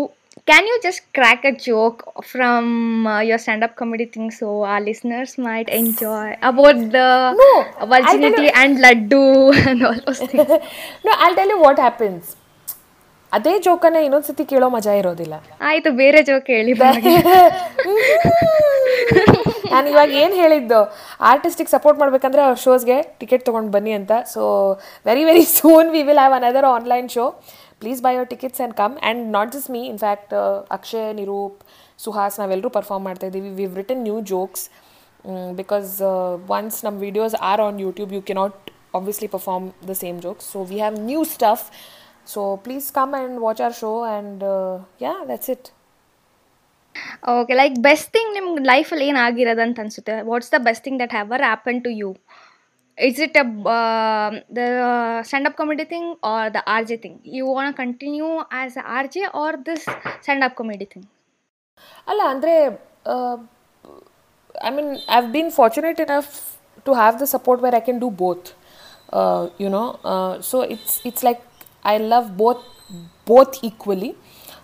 can 0.48 0.66
you 0.66 0.80
just 0.84 1.02
crack 1.12 1.44
a 1.44 1.52
joke 1.58 2.02
from 2.24 2.66
uh, 3.08 3.22
your 3.22 3.38
stand-up 3.38 3.76
comedy 3.76 4.06
thing 4.06 4.30
so 4.32 4.64
our 4.64 4.80
listeners 4.80 5.38
might 5.40 5.70
enjoy 5.70 6.36
about 6.44 6.78
the 6.92 7.08
No, 7.34 7.48
virginity 7.88 8.50
and 8.54 8.78
laddu 8.78 9.24
and 9.64 9.84
all 9.84 10.00
those 10.06 10.22
things? 10.26 10.52
No 11.08 11.16
I 11.26 11.30
tell 11.40 11.54
you 11.54 11.60
what 11.64 11.80
happens 11.80 12.28
ಅದೇ 13.37 13.53
ಜೋಕನ್ನ 13.67 13.99
ಇನ್ನೊಂದ್ಸತಿ 14.07 14.45
ಕೇಳೋ 14.53 14.67
ಮಜಾ 14.77 14.93
ಇರೋದಿಲ್ಲ. 15.01 15.35
ಆಯ್ತು 15.69 15.91
ಬೇರೆ 16.03 16.21
joke 16.31 16.49
ಹೇಳಿ 16.57 16.75
ನಾನು 19.73 19.87
ಇವಾಗ 19.93 20.11
ಏನು 20.23 20.35
ಹೇಳಿದ್ದು? 20.41 20.79
ಆರ್ಟಿಸ್ಟಿಗೆ 21.31 21.71
ಸಪೋರ್ಟ್ 21.75 21.99
ಮಾಡಬೇಕಂದ್ರೆ 22.01 22.41
ಅವ್ರ 22.47 22.57
ಶೋಸ್ಗೆ 22.65 22.97
ಟಿಕೆಟ್ 23.21 23.43
ತೊಗೊಂಡು 23.47 23.71
ಬನ್ನಿ 23.77 23.93
ಅಂತ. 23.99 24.13
So 24.33 24.43
very 25.09 25.23
very 25.29 25.45
soon 25.59 25.89
we 25.95 26.01
will 26.09 26.21
have 26.23 26.35
another 26.39 26.67
online 26.73 27.09
show 27.15 27.25
please 27.83 28.01
buy 28.07 28.13
your 28.17 28.29
tickets 28.33 28.61
and 28.61 28.75
come 28.81 28.95
and 28.99 29.23
not 29.37 29.51
just 29.55 29.71
me 29.77 29.83
in fact 29.93 30.35
Akshay 30.79 31.09
Niroop 31.21 31.57
Suhas 32.05 32.37
ನಾವೆಲ್ಲರೂ 32.43 32.71
ಪರ್ಫಾರ್ಮ್ 32.79 33.05
ಮಾಡ್ತಾ 33.09 33.27
ಇದ್ದೀವಿ. 33.31 33.53
We 33.61 33.67
written 33.81 34.03
new 34.09 34.19
jokes 34.33 34.65
because 35.63 35.91
once 36.59 36.79
ನಮ್ಮ 36.87 36.97
videos 37.07 37.37
are 37.53 37.63
on 37.69 37.81
YouTube 37.87 38.13
you 38.19 38.23
cannot 38.31 38.59
obviously 38.99 39.29
perform 39.35 39.65
the 39.91 39.93
same 40.05 40.17
jokes 40.27 40.47
so 40.55 40.61
we 40.71 40.79
have 40.85 40.97
new 41.11 41.21
stuff. 41.35 41.61
So 42.28 42.58
please 42.58 42.92
come 42.92 43.14
and 43.14 43.40
watch 43.40 43.62
our 43.62 43.74
show 43.74 44.04
and 44.08 44.44
uh, 44.46 44.74
yeah, 45.00 45.20
that's 45.26 45.50
it. 45.50 45.66
Okay 47.32 47.54
like 47.60 47.76
best 47.86 48.08
thing 48.14 48.32
ನಿಮ್ಗೆ 48.36 48.62
ಲೈಫಲ್ಲಿ 48.70 49.06
ಏನಾಗಿರೋದು 49.12 49.62
ಅಂತ 49.66 49.80
ಅನ್ಸುತ್ತೆ 49.84 50.14
what's 50.30 50.50
the 50.54 50.58
best 50.68 50.84
thing 50.86 51.00
that 51.02 51.14
ಹ್ಯಾವರ್ 51.18 51.44
happen 51.46 51.80
to 51.86 51.90
you 52.00 52.10
is 52.98 53.20
it 53.26 53.38
a 53.42 53.46
the 54.58 54.64
stand up 55.28 55.56
comedy 55.60 55.86
thing 55.92 56.10
are 56.32 56.50
the 56.56 56.62
R 56.76 56.86
J 56.92 56.98
thing 57.04 57.20
you 57.38 57.46
want 57.58 57.76
continue 57.82 58.30
as 58.60 58.78
R 58.96 59.10
J 59.16 59.24
R 59.44 59.58
this 59.70 59.86
stand up 60.22 60.56
comedy 60.60 60.88
thing 60.94 61.08
ಅಲ್ಲ 62.08 62.22
ಅಂದರೆ 62.34 62.56
I 64.66 64.72
mean 64.78 64.92
I've 65.18 65.28
bean 65.36 65.52
fortunate 65.60 66.02
enough 66.06 66.32
to 66.88 66.94
have 67.02 67.18
the 67.24 67.28
support 67.36 67.64
where 67.66 67.78
I 67.82 67.84
can 67.88 68.02
do 68.06 68.12
both 68.24 68.50
you 69.64 69.70
know 69.78 69.84
so 70.50 70.58
it's 70.76 70.98
it's 71.12 71.26
like 71.28 71.44
I 71.85 71.99
love 71.99 72.37
both 72.37 72.63
both 73.25 73.63
equally. 73.63 74.15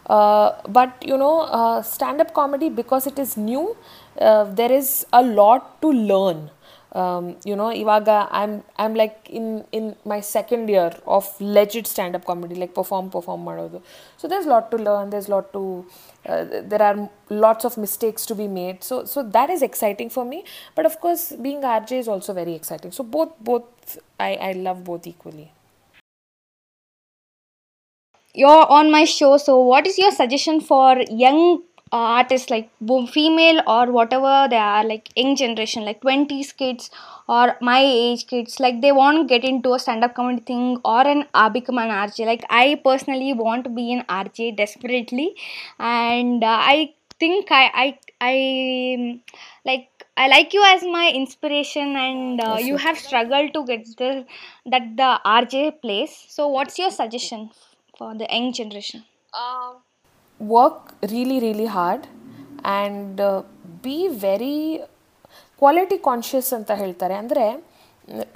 Uh, 0.07 0.52
but 0.68 1.02
you 1.07 1.16
know, 1.18 1.40
uh, 1.40 1.83
stand 1.83 2.20
up 2.20 2.33
comedy 2.33 2.68
because 2.70 3.07
it 3.07 3.18
is 3.18 3.37
new, 3.37 3.76
uh, 4.20 4.44
there 4.44 4.72
is 4.72 5.07
a 5.12 5.22
lot 5.22 5.81
to 5.83 5.88
learn. 5.92 6.50
Um, 6.92 7.37
you 7.44 7.54
know, 7.54 7.66
Iwaga, 7.66 8.28
I'm 8.31 8.62
I'm 8.78 8.94
like 8.94 9.28
in 9.28 9.64
in 9.72 9.94
my 10.07 10.20
second 10.20 10.70
year 10.70 10.90
of 11.07 11.26
legit 11.38 11.87
stand 11.87 12.16
up 12.16 12.24
comedy, 12.24 12.54
like 12.54 12.74
perform 12.74 13.11
perform 13.11 13.44
madodu. 13.44 13.83
So 14.16 14.26
there's 14.26 14.46
a 14.46 14.48
lot 14.48 14.70
to 14.70 14.78
learn. 14.78 15.11
There's 15.11 15.28
a 15.28 15.33
lot 15.33 15.52
to 15.52 15.85
uh, 16.26 16.44
there 16.62 16.81
are 16.83 17.11
lots 17.28 17.66
of 17.66 17.76
mistakes 17.76 18.24
to 18.26 18.35
be 18.35 18.48
made. 18.48 18.83
So 18.83 19.04
so 19.04 19.22
that 19.22 19.50
is 19.50 19.61
exciting 19.61 20.09
for 20.09 20.24
me. 20.24 20.44
But 20.74 20.87
of 20.87 20.98
course, 20.98 21.33
being 21.33 21.61
RJ 21.62 21.98
is 21.98 22.09
also 22.09 22.33
very 22.33 22.54
exciting. 22.54 22.90
So 22.92 23.04
both 23.04 23.35
both 23.38 23.98
I 24.18 24.33
I 24.50 24.52
love 24.52 24.83
both 24.83 25.07
equally 25.07 25.52
you're 28.35 28.67
on 28.71 28.91
my 28.91 29.05
show 29.05 29.37
so 29.37 29.59
what 29.61 29.87
is 29.87 29.99
your 29.99 30.11
suggestion 30.11 30.61
for 30.61 30.97
young 31.11 31.62
uh, 31.93 32.21
artists 32.21 32.51
like 32.51 32.69
boom 32.81 33.07
female 33.07 33.62
or 33.67 33.91
whatever 33.91 34.47
they 34.51 34.57
are 34.57 34.85
like 34.85 35.09
young 35.17 35.35
generation 35.35 35.85
like 35.85 36.01
20s 36.03 36.53
kids 36.53 36.91
or 37.29 37.57
my 37.62 37.81
age 37.81 38.27
kids? 38.27 38.61
Like 38.61 38.83
they 38.83 38.93
want 38.93 39.19
to 39.19 39.25
get 39.25 39.45
into 39.45 39.73
a 39.73 39.79
stand-up 39.79 40.14
comedy 40.14 40.43
thing 40.43 40.81
or 40.85 41.07
an 41.07 41.25
uh, 41.33 41.49
become 41.49 41.79
an 41.79 41.88
rj 41.88 42.27
like 42.27 42.45
i 42.51 42.81
personally 42.85 43.33
want 43.33 43.64
to 43.64 43.71
be 43.71 43.93
an 43.95 44.05
rj 44.09 44.55
desperately. 44.57 45.35
And 45.79 46.45
uh, 46.45 46.59
i 46.61 46.93
think 47.19 47.51
i 47.51 47.71
i 47.75 47.99
i 48.21 49.21
like 49.64 49.88
I 50.21 50.27
like 50.27 50.53
you 50.53 50.64
as 50.67 50.83
my 50.83 51.12
inspiration, 51.14 51.95
and 51.95 52.41
uh, 52.41 52.57
you 52.61 52.77
have 52.77 52.99
struggled 52.99 53.55
to 53.55 53.64
get 53.64 53.87
the 53.99 54.27
that 54.67 54.97
the 54.97 55.21
RJ 55.25 55.81
place. 55.81 56.25
So, 56.29 56.49
what's 56.49 56.77
your 56.77 56.91
suggestion 56.91 57.51
for 57.99 58.15
the 58.15 58.27
young 58.27 58.53
generation? 58.53 59.05
Uh, 59.33 59.71
work 60.41 60.95
really, 61.03 61.41
really 61.41 61.67
hard 61.67 62.07
and 62.65 63.21
uh, 63.21 63.43
be 63.83 63.99
very 64.27 64.57
quality 65.59 65.97
conscious 65.99 66.51
ಅಂತ 66.53 66.71
ಹೇಳ್ತಾರೆ. 66.81 67.15
ಅಂದರೆ 67.15 67.45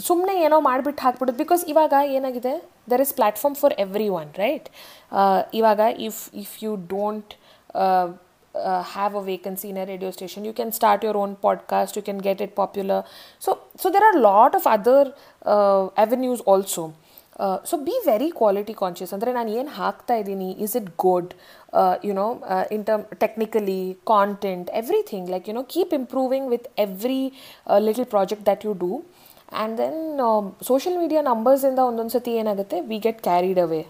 ಸುಮ್ಮನೆ 0.01 0.35
ಏನೋ 0.45 0.61
ಮಾಡಿಬಿಟ್ಟು 0.61 1.03
ಹಾಕ್ಬಿಡೋದು. 1.03 1.39
Because 1.39 1.63
ಇವಾಗ 1.65 1.93
ಏನಾಗಿದೆ? 2.07 2.55
There 2.91 3.01
is 3.01 3.13
platform 3.15 3.57
for 3.57 3.75
every 3.79 4.09
one 4.09 4.31
right 4.35 4.67
ಇವಾಗ 5.55 5.81
if 5.99 6.21
if 6.35 6.55
you 6.65 6.77
don't 6.77 7.33
have 8.93 9.15
a 9.17 9.21
vacancy 9.21 9.69
in 9.69 9.79
a 9.79 9.85
radio 9.85 10.11
station 10.11 10.47
you 10.47 10.53
can 10.53 10.73
start 10.73 11.05
your 11.05 11.19
own 11.19 11.37
podcast 11.43 11.97
you 11.99 12.03
can 12.03 12.21
get 12.21 12.43
it 12.43 12.57
popular 12.57 13.03
so 13.45 13.53
so 13.83 13.93
there 13.93 14.07
are 14.11 14.19
lot 14.29 14.57
of 14.57 14.67
other 14.73 15.11
avenues 16.07 16.43
also 16.49 16.85
so 17.70 17.76
be 17.88 17.96
very 18.08 18.30
quality 18.32 18.74
conscious 18.74 19.12
ಅಂದರೆ 19.14 19.32
ನಾನು 19.34 19.50
ಏನು 19.58 19.72
ಹಾಕ್ತಾ 19.74 20.14
ಇದ್ದೀನಿ 20.22 20.50
is 20.66 20.76
it 20.76 20.90
good 21.04 21.32
you 22.04 22.14
know 22.14 22.26
in 22.72 22.84
term 22.84 23.04
technically 23.20 23.82
content 24.12 24.70
everything 24.82 25.30
like 25.30 25.48
you 25.50 25.56
know 25.56 25.64
keep 25.76 25.94
improving 25.94 26.48
with 26.50 26.68
every 26.80 27.22
little 27.88 28.08
project 28.16 28.46
that 28.46 28.66
you 28.66 28.74
do 28.80 28.92
and 29.54 29.76
then 29.78 30.00
social 30.68 30.98
media 30.98 31.22
ನಂಬರ್ಸಿಂದ 31.32 31.82
ಒಂದೊಂದು 31.90 32.14
ಸತಿ 32.16 32.32
ಏನಾಗುತ್ತೆ 32.38 32.80
we 32.90 33.00
get 33.06 33.22
carried 33.22 33.60
away 33.60 33.82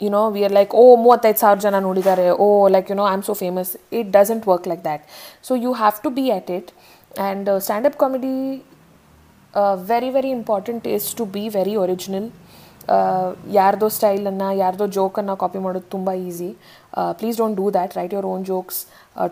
you 0.00 0.10
know 0.10 0.22
we 0.34 0.42
are 0.44 0.54
like 0.58 0.72
oh 0.74 0.84
ಮೂವತ್ತೈದು 0.96 1.38
ಸಾವಿರ 1.38 1.60
ಜನ 1.60 1.78
ನೋಡಿದ್ದಾರೆ 1.86 2.26
oh 2.42 2.46
like 2.68 2.88
you 2.90 2.96
know 2.96 3.06
I 3.06 3.14
am 3.18 3.24
so 3.24 3.34
famous 3.42 3.70
it 3.98 4.10
doesn't 4.10 4.46
work 4.48 4.68
like 4.68 4.84
that 4.84 5.02
so 5.48 5.54
you 5.64 5.72
have 5.80 5.98
to 6.02 6.10
be 6.18 6.24
at 6.30 6.50
it 6.50 6.70
and 7.20 7.48
standup 7.60 7.98
comedy 8.00 8.34
very 9.90 10.10
very 10.10 10.30
important 10.30 10.84
is 10.88 11.08
to 11.14 11.24
be 11.34 11.44
very 11.54 11.74
original 11.76 12.28
ಯಾರ್ದೋ 13.57 13.87
ಸ್ಟೈಲನ್ನು, 13.97 14.47
ಯಾರ್ದೋ 14.63 14.85
ಜೋಕನ್ನು 14.97 15.35
copy 15.43 15.59
ಮಾಡೋದು 15.65 15.89
ತುಂಬ 15.95 16.09
easy 16.27 16.49
please 17.19 17.37
don't 17.41 17.57
do 17.59 17.65
that 17.75 17.93
write 17.99 18.13
your 18.15 18.27
own 18.33 18.43
jokes 18.51 18.79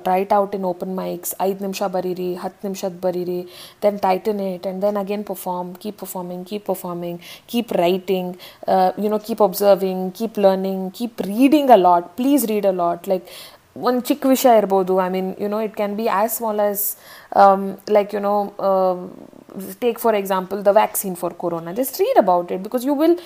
try it 0.06 0.32
out 0.40 0.54
in 0.58 0.66
open 0.72 0.94
mics 1.02 1.32
ಐದು 1.48 1.60
ನಿಮಿಷ 1.66 1.82
ಬರೀರಿ, 1.96 2.30
ಹತ್ತು 2.44 2.62
ನಿಮಿಷದ 2.68 2.98
ಬರೀರಿ 3.06 3.40
then 3.84 3.98
tighten 4.08 4.42
it 4.48 4.66
and 4.68 4.82
then 4.86 4.98
again 5.04 5.26
perform 5.32 5.70
keep 5.84 6.00
performing 6.04 6.46
keep 6.52 6.66
performing 6.72 7.20
keep 7.54 7.74
writing 7.86 8.32
you 9.06 9.12
know 9.16 9.20
keep 9.28 9.44
observing 9.48 10.06
keep 10.20 10.40
learning 10.46 10.86
keep 11.00 11.22
reading 11.34 11.74
a 11.78 11.80
lot 11.88 12.08
please 12.20 12.46
read 12.54 12.70
a 12.74 12.76
lot 12.84 13.10
like 13.14 13.28
ಒಂದು 13.90 14.02
ಚಿಕ್ಕ 14.08 14.24
ವಿಷಯ 14.34 14.52
ಇರ್ಬೋದು. 14.62 14.94
I 15.06 15.08
mean 15.14 15.30
you 15.44 15.48
know 15.54 15.60
it 15.68 15.76
can 15.80 15.94
be 16.00 16.06
as 16.18 16.34
small 16.40 16.60
as 16.70 16.84
like 17.98 18.12
you 18.16 18.22
know 18.30 18.36
take 19.83 19.99
for 19.99 20.17
example 20.17 20.59
the 20.65 20.73
vaccine 20.81 21.17
for 21.17 21.35
corona 21.35 21.73
just 21.73 21.97
read 22.01 22.19
about 22.19 22.51
it 22.57 22.63
because 22.63 22.85
you 22.87 22.97
will 23.03 23.17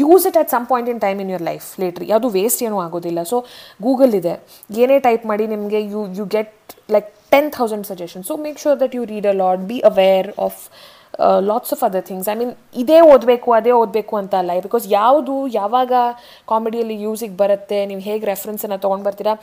use 0.00 0.24
it 0.26 0.38
at 0.38 0.50
some 0.50 0.64
point 0.66 0.88
in 0.92 1.00
time 1.00 1.18
in 1.20 1.30
your 1.30 1.46
life 1.50 1.66
ಲೇಟ್ರಿ 1.80 2.06
ಯಾವುದು 2.06 2.28
waste 2.30 2.62
ಏನೂ 2.62 2.78
ಆಗೋದಿಲ್ಲ 2.80 3.22
so 3.24 3.36
Google 3.82 4.14
ಇದೆ 4.20 4.34
ಏನೇ 4.80 4.98
type 5.08 5.24
ಮಾಡಿ 5.26 5.46
ನಿಮಗೆ 5.46 5.80
you 5.92 6.02
you 6.18 6.26
get 6.36 6.54
like 6.90 7.08
ten 7.32 7.50
thousand 7.58 7.86
suggestion 7.86 8.24
so 8.24 8.36
make 8.46 8.58
sure 8.58 8.78
that 8.80 8.94
you 8.98 9.04
read 9.12 9.28
a 9.32 9.36
lot 9.42 9.62
be 9.70 9.78
aware 9.90 10.28
of 10.38 10.60
lots 11.48 11.72
of 11.76 11.82
other 11.88 12.04
things 12.10 12.28
I 12.32 12.34
mean 12.40 12.52
ಇದೇ 12.82 12.98
ಓದಬೇಕು 13.12 13.48
ಅದೇ 13.58 13.72
ಓದಬೇಕು 13.80 14.14
ಅಂತ 14.20 14.34
ಅಲ್ಲ 14.40 14.52
ಬಿಕಾಸ್ 14.66 14.84
ಯಾವುದು 14.92 15.34
ಯಾವಾಗ 15.60 15.92
ಕಾಮಿಡಿಯಲ್ಲಿ 16.52 16.96
ಯೂಸಿಗೆ 17.06 17.36
ಬರುತ್ತೆ 17.42 17.80
ನೀವು 17.90 18.02
ಹೇಗೆ 18.08 18.24
ರೆಫರೆನ್ಸನ್ನು 18.32 18.78
ತೊಗೊಂಡು 18.84 19.06
ಬರ್ತೀರಾ 19.08 19.34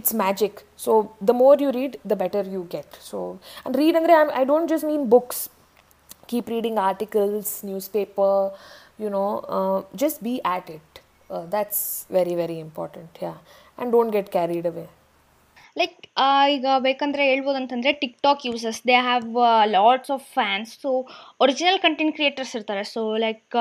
it's 0.00 0.14
magic 0.22 0.60
so 0.86 0.92
the 1.30 1.34
more 1.42 1.64
you 1.66 1.72
read 1.80 1.96
the 2.12 2.16
better 2.24 2.48
you 2.56 2.62
get 2.76 2.94
so 3.10 3.18
and 3.34 3.78
read 3.82 3.98
ಅಂದರೆ 4.02 4.16
I 4.40 4.44
don't 4.52 4.70
just 4.74 4.88
mean 4.92 5.06
books 5.16 5.42
keep 6.28 6.48
reading 6.48 6.78
articles 6.80 7.62
newspaper 7.62 8.30
you 8.98 9.10
know 9.10 9.28
uh, 9.48 9.82
just 9.94 10.22
be 10.22 10.40
at 10.46 10.68
it 10.68 11.00
uh, 11.30 11.44
that's 11.46 11.80
very 12.10 12.34
very 12.34 12.58
important 12.58 13.18
yeah 13.20 13.36
and 13.78 13.92
don't 13.92 14.10
get 14.10 14.30
carried 14.30 14.66
away 14.66 14.88
like 15.79 15.97
ಈಗ 16.53 16.65
ಬೇಕಂದರೆ 16.85 17.23
ಹೇಳ್ಬೋದು 17.29 17.57
ಅಂತಂದರೆ 17.59 17.91
tick 18.01 18.15
talk 18.25 18.41
uses 18.47 18.79
they 18.89 18.95
have 19.07 19.27
lots 19.75 20.11
of 20.15 20.25
fans 20.37 20.71
so 20.83 20.89
original 21.43 21.79
content 21.85 22.13
creators 22.17 22.53
ಇರ್ತಾರೆ 22.57 22.83
so 22.93 23.01
like 23.25 23.57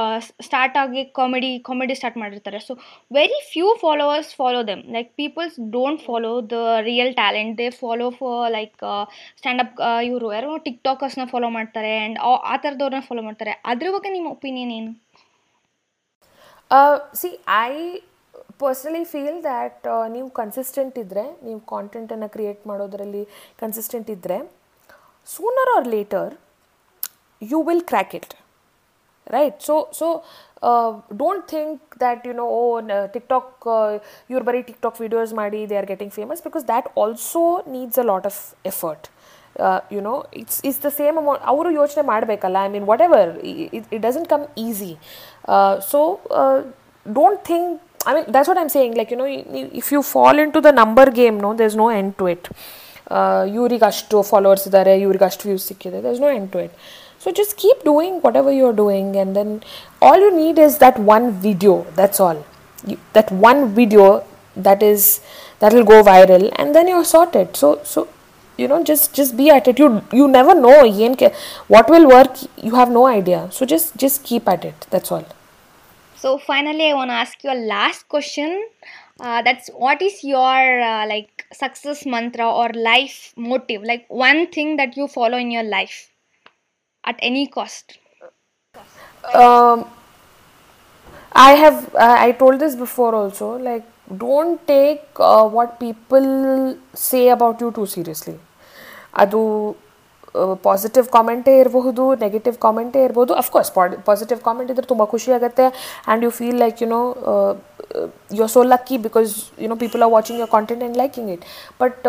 start 0.49 0.77
ಆಗಿ 0.83 1.03
comedy 1.19 1.51
comedy 1.69 1.97
start 2.01 2.19
ಮಾಡಿರ್ತಾರೆ. 2.23 2.61
So 2.69 2.75
very 3.19 3.41
few 3.53 3.69
followers 3.85 4.33
follow 4.41 4.63
them 4.71 4.83
like 4.97 5.11
peoples 5.23 5.57
don't 5.77 6.03
follow 6.09 6.33
the 6.55 6.59
real 6.89 7.13
talent 7.21 7.55
they 7.61 7.69
follow 7.83 8.09
for 8.21 8.45
like 8.59 8.77
standup 9.41 9.75
ಇವರು. 10.11 10.29
ಯಾರೋ 10.39 10.57
ಟಿಕ್ 10.67 10.83
ಟಾಕರ್ಸ್ನ 10.89 11.27
follow 11.35 11.51
ಮಾಡ್ತಾರೆ 11.59 11.93
and 12.01 12.19
ಆ 12.53 12.57
ಥರದವ್ರನ್ನ 12.65 13.05
ಫಾಲೋ 13.11 13.25
ಮಾಡ್ತಾರೆ. 13.29 13.55
ಅದ್ರ 13.73 13.89
ಬಗ್ಗೆ 13.97 14.13
ನಿಮ್ಮ 14.17 14.31
ಒಪಿನಿಯನ್ 14.37 14.73
ಏನು? 14.81 14.93
See 17.21 17.29
I 17.63 17.73
personally 18.62 19.04
feel 19.06 19.40
that 19.44 19.86
ನೀವು 20.12 20.28
ಕನ್ಸಿಸ್ಟೆಂಟ್ 20.40 20.98
ಇದ್ದರೆ 21.04 21.26
ನೀವು 21.44 21.60
ಕಾಂಟೆಂಟನ್ನು 21.72 22.30
ಕ್ರಿಯೇಟ್ 22.30 22.62
ಮಾಡೋದರಲ್ಲಿ 22.68 23.24
ಕನ್ಸಿಸ್ಟೆಂಟ್ 23.60 24.10
ಇದ್ದರೆ 24.16 24.38
sooner 25.28 25.72
or 25.76 25.88
later 25.88 26.32
you 27.42 27.60
will 27.64 27.86
crack 27.88 28.14
it 28.20 28.34
right 29.28 29.58
so 29.62 29.76
so 30.00 30.08
don't 31.16 31.46
think 31.50 31.80
that 32.00 32.24
you 32.28 32.34
know 32.34 32.46
oh 32.58 32.62
TikTok 33.14 33.66
ಇವ್ರು 34.30 34.44
ಬರೀ 34.46 34.62
ಟಿಕ್ಟಾಕ್ 34.62 35.00
ವೀಡಿಯೋಸ್ 35.02 35.34
ಮಾಡಿ 35.34 35.62
they 35.72 35.78
are 35.78 35.90
getting 35.92 36.14
famous 36.14 36.44
because 36.44 36.66
that 36.68 36.88
also 37.04 37.44
needs 37.76 38.00
a 38.00 38.06
lot 38.12 38.28
of 38.32 38.42
effort 38.66 39.08
you 39.96 40.00
know 40.02 40.14
it's 40.34 40.60
it's 40.66 40.82
the 40.86 40.90
same 40.98 41.18
amount 41.18 41.44
ಅವರು 41.52 41.70
ಯೋಚನೆ 41.72 42.04
ಮಾಡಬೇಕಲ್ಲ 42.08 42.58
I 42.66 42.70
mean 42.70 42.88
what 42.92 43.04
ever 43.08 43.30
it 43.78 44.02
doesn't 44.02 44.30
come 44.30 44.46
easy 44.66 44.92
so 45.92 46.00
don't 47.06 47.42
think 47.48 47.74
I 48.08 48.14
mean, 48.16 48.26
that's 48.28 48.48
what 48.48 48.58
I'm 48.58 48.70
saying. 48.70 48.94
Like, 48.96 49.12
you 49.12 49.18
know, 49.18 49.30
if 49.82 49.92
you 49.92 50.02
fall 50.04 50.38
into 50.38 50.62
the 50.62 50.72
number 50.72 51.06
game, 51.12 51.40
no, 51.40 51.54
there's 51.54 51.76
no 51.76 51.90
end 52.00 52.18
to 52.20 52.28
it. 52.36 52.44
ಇವ್ರಿಗೆ 53.56 53.86
ಅಷ್ಟು 53.88 54.20
followers 54.30 54.64
ಇದ್ದಾರೆ 54.68 54.94
ಇವ್ರಿಗೆ 55.02 55.26
ಅಷ್ಟು 55.28 55.44
views 55.50 55.66
ಸಿಕ್ಕಿದೆ 55.72 55.98
ದರ್ಸ್ 56.06 56.22
no 56.24 56.30
end 56.38 56.48
to 56.54 56.60
it 56.66 56.72
so 57.24 57.32
just 57.40 57.54
keep 57.64 57.82
doing 57.90 58.18
what 58.24 58.38
ever 58.40 58.56
you 58.60 58.64
are 58.70 58.78
doing 58.80 59.12
and 59.18 59.34
then 59.40 59.52
all 60.08 60.24
you 60.26 60.30
need 60.40 60.60
is 60.66 60.76
that 60.86 60.98
one 61.16 61.28
video 61.46 61.76
that's 62.00 62.22
all 62.28 62.40
that 63.18 63.30
one 63.50 63.62
video 63.80 64.08
that 64.70 64.84
is 64.90 65.06
that 65.64 65.76
will 65.78 65.88
go 65.94 66.00
viral 66.12 66.48
and 66.50 66.74
then 66.78 66.90
you 66.94 66.98
are 67.04 67.10
sorted 67.16 67.52
so 67.64 67.70
so 67.94 68.02
you 68.60 68.68
know 68.72 68.84
just 68.84 69.14
just 69.14 69.34
be 69.38 69.46
at 69.50 69.66
it 69.68 69.80
you 69.82 69.88
you 70.18 70.26
never 70.36 70.54
know 70.56 70.76
yen 70.84 71.16
what 71.74 71.90
will 71.94 72.08
work 72.08 72.36
you 72.68 72.74
have 72.76 72.92
no 73.00 73.06
idea 73.08 73.40
so 73.56 73.66
just 73.66 73.96
just 74.04 74.24
keep 74.24 74.48
at 74.48 74.64
it 74.70 74.88
that's 74.92 75.12
all 75.16 75.26
So 76.21 76.37
finally, 76.39 76.91
I 76.91 76.95
want 76.95 77.11
to 77.11 77.15
ask 77.15 77.43
you 77.45 77.51
a 77.51 77.61
last 77.75 78.09
question. 78.09 78.69
Uh, 79.19 79.43
that's 79.43 79.69
what 79.69 80.03
is 80.03 80.23
your 80.23 80.81
uh, 80.81 81.07
like 81.07 81.47
success 81.53 82.05
mantra 82.07 82.49
or 82.49 82.71
life 82.75 83.33
motive? 83.37 83.83
Like 83.83 84.05
one 84.09 84.47
thing 84.49 84.77
that 84.77 84.97
you 84.97 85.09
follow 85.09 85.39
in 85.39 85.51
your 85.51 85.63
life 85.63 86.11
at 87.05 87.19
any 87.23 87.47
cost. 87.47 87.99
um, 89.35 89.85
I 91.33 91.53
have 91.53 91.95
uh, 91.95 92.17
I 92.19 92.33
told 92.33 92.61
this 92.61 92.75
before 92.75 93.15
also. 93.15 93.57
Like, 93.57 93.85
don't 94.17 94.67
take 94.67 95.03
uh, 95.19 95.45
what 95.49 95.79
people 95.81 96.79
say 96.95 97.29
about 97.29 97.61
you 97.61 97.71
too 97.73 97.87
seriously. 97.87 98.39
ಅದು 99.23 99.41
positive 100.64 101.06
ಕಾಮೆಂಟೇ 101.08 101.54
ಇರಬಹುದು 101.62 102.06
negative 102.24 102.56
ಕಾಮೆಂಟೇ 102.58 103.02
ಇರ್ಬೋದು 103.08 103.34
of course 103.34 103.72
positive 104.06 104.40
comment 104.40 104.72
ಇದ್ರೆ 104.72 104.88
ತುಂಬ 104.88 105.04
ಖುಷಿ 105.14 105.30
ಆಗುತ್ತೆ 105.32 105.66
and 105.68 106.24
you 106.24 106.32
feel 106.40 106.60
like 106.64 106.82
you 106.84 106.90
know 106.90 107.02
you 108.36 108.42
are 108.42 108.54
so 108.56 108.64
lucky 108.74 108.98
because 108.98 109.32
you 109.64 109.70
know 109.70 109.78
people 109.86 110.04
are 110.04 110.14
watching 110.14 110.40
your 110.40 110.52
content 110.52 110.84
and 110.84 111.00
liking 111.04 111.32
it 111.36 111.46
but 111.80 112.08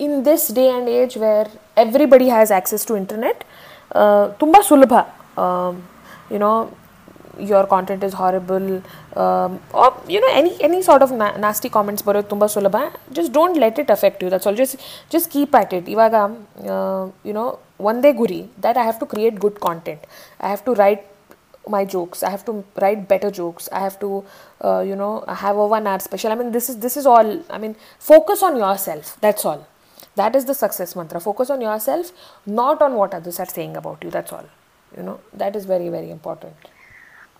in 0.00 0.16
this 0.24 0.46
day 0.52 0.66
and 0.68 0.90
age 0.98 1.16
where 1.18 1.50
everybody 1.78 2.28
has 2.28 2.52
access 2.52 2.84
to 2.86 2.96
internet 2.96 3.42
ತುಂಬ 4.38 4.56
ಸುಲಭ 4.68 4.94
you know 6.32 6.52
your 7.50 7.66
content 7.66 8.02
is 8.04 8.12
horrible 8.12 8.82
um, 9.16 9.60
or 9.72 9.88
you 10.14 10.20
know 10.22 10.32
any 10.40 10.52
any 10.68 10.82
sort 10.82 11.02
of 11.06 11.10
na- 11.20 11.36
nasty 11.44 11.68
comments 11.76 12.02
ಬರೋದು 12.08 12.28
ತುಂಬ 12.32 12.46
ಸುಲಭ 12.54 12.78
just 13.18 13.30
don't 13.38 13.56
let 13.64 13.76
it 13.82 13.90
affect 13.96 14.18
you 14.24 14.30
that's 14.32 14.48
all 14.48 14.58
just 14.62 14.76
just 15.14 15.28
keep 15.36 15.54
at 15.62 15.72
it 15.78 15.86
ಇವಾಗ 15.94 16.14
you 17.28 17.34
know 17.38 17.48
ಒಂದೇ 17.90 18.10
ಗುರಿ 18.20 18.40
that 18.64 18.76
I 18.80 18.86
have 18.88 18.98
to 19.02 19.06
create 19.12 19.36
good 19.44 19.56
content 19.66 20.02
I 20.46 20.50
have 20.54 20.62
to 20.66 20.72
write 20.80 21.02
my 21.74 21.84
jokes 21.94 22.22
i 22.22 22.30
have 22.34 22.44
to 22.48 22.52
write 22.82 23.00
better 23.08 23.30
jokes 23.30 23.68
i 23.78 23.80
have 23.86 23.98
to 24.04 24.08
uh, 24.68 24.80
you 24.90 24.96
know 25.00 25.24
have 25.42 25.56
a 25.64 25.66
one 25.74 25.86
hour 25.86 26.00
special 26.06 26.32
i 26.32 26.34
mean 26.40 26.50
this 26.56 26.68
is 26.70 26.76
this 26.78 26.96
is 27.00 27.06
all 27.06 27.30
i 27.50 27.58
mean 27.58 27.74
focus 27.98 28.42
on 28.48 28.56
yourself 28.56 29.16
that's 29.24 29.44
all 29.50 29.60
that 30.20 30.34
is 30.38 30.46
the 30.50 30.54
success 30.54 30.96
mantra 30.96 31.20
focus 31.28 31.50
on 31.50 31.60
yourself 31.60 32.12
not 32.46 32.82
on 32.86 32.94
what 33.00 33.14
others 33.18 33.38
are 33.44 33.50
saying 33.56 33.76
about 33.82 34.02
you 34.06 34.10
that's 34.10 34.32
all 34.32 34.46
you 34.96 35.02
know 35.08 35.18
that 35.42 35.54
is 35.60 35.66
very 35.74 35.88
very 35.96 36.10
important 36.18 36.70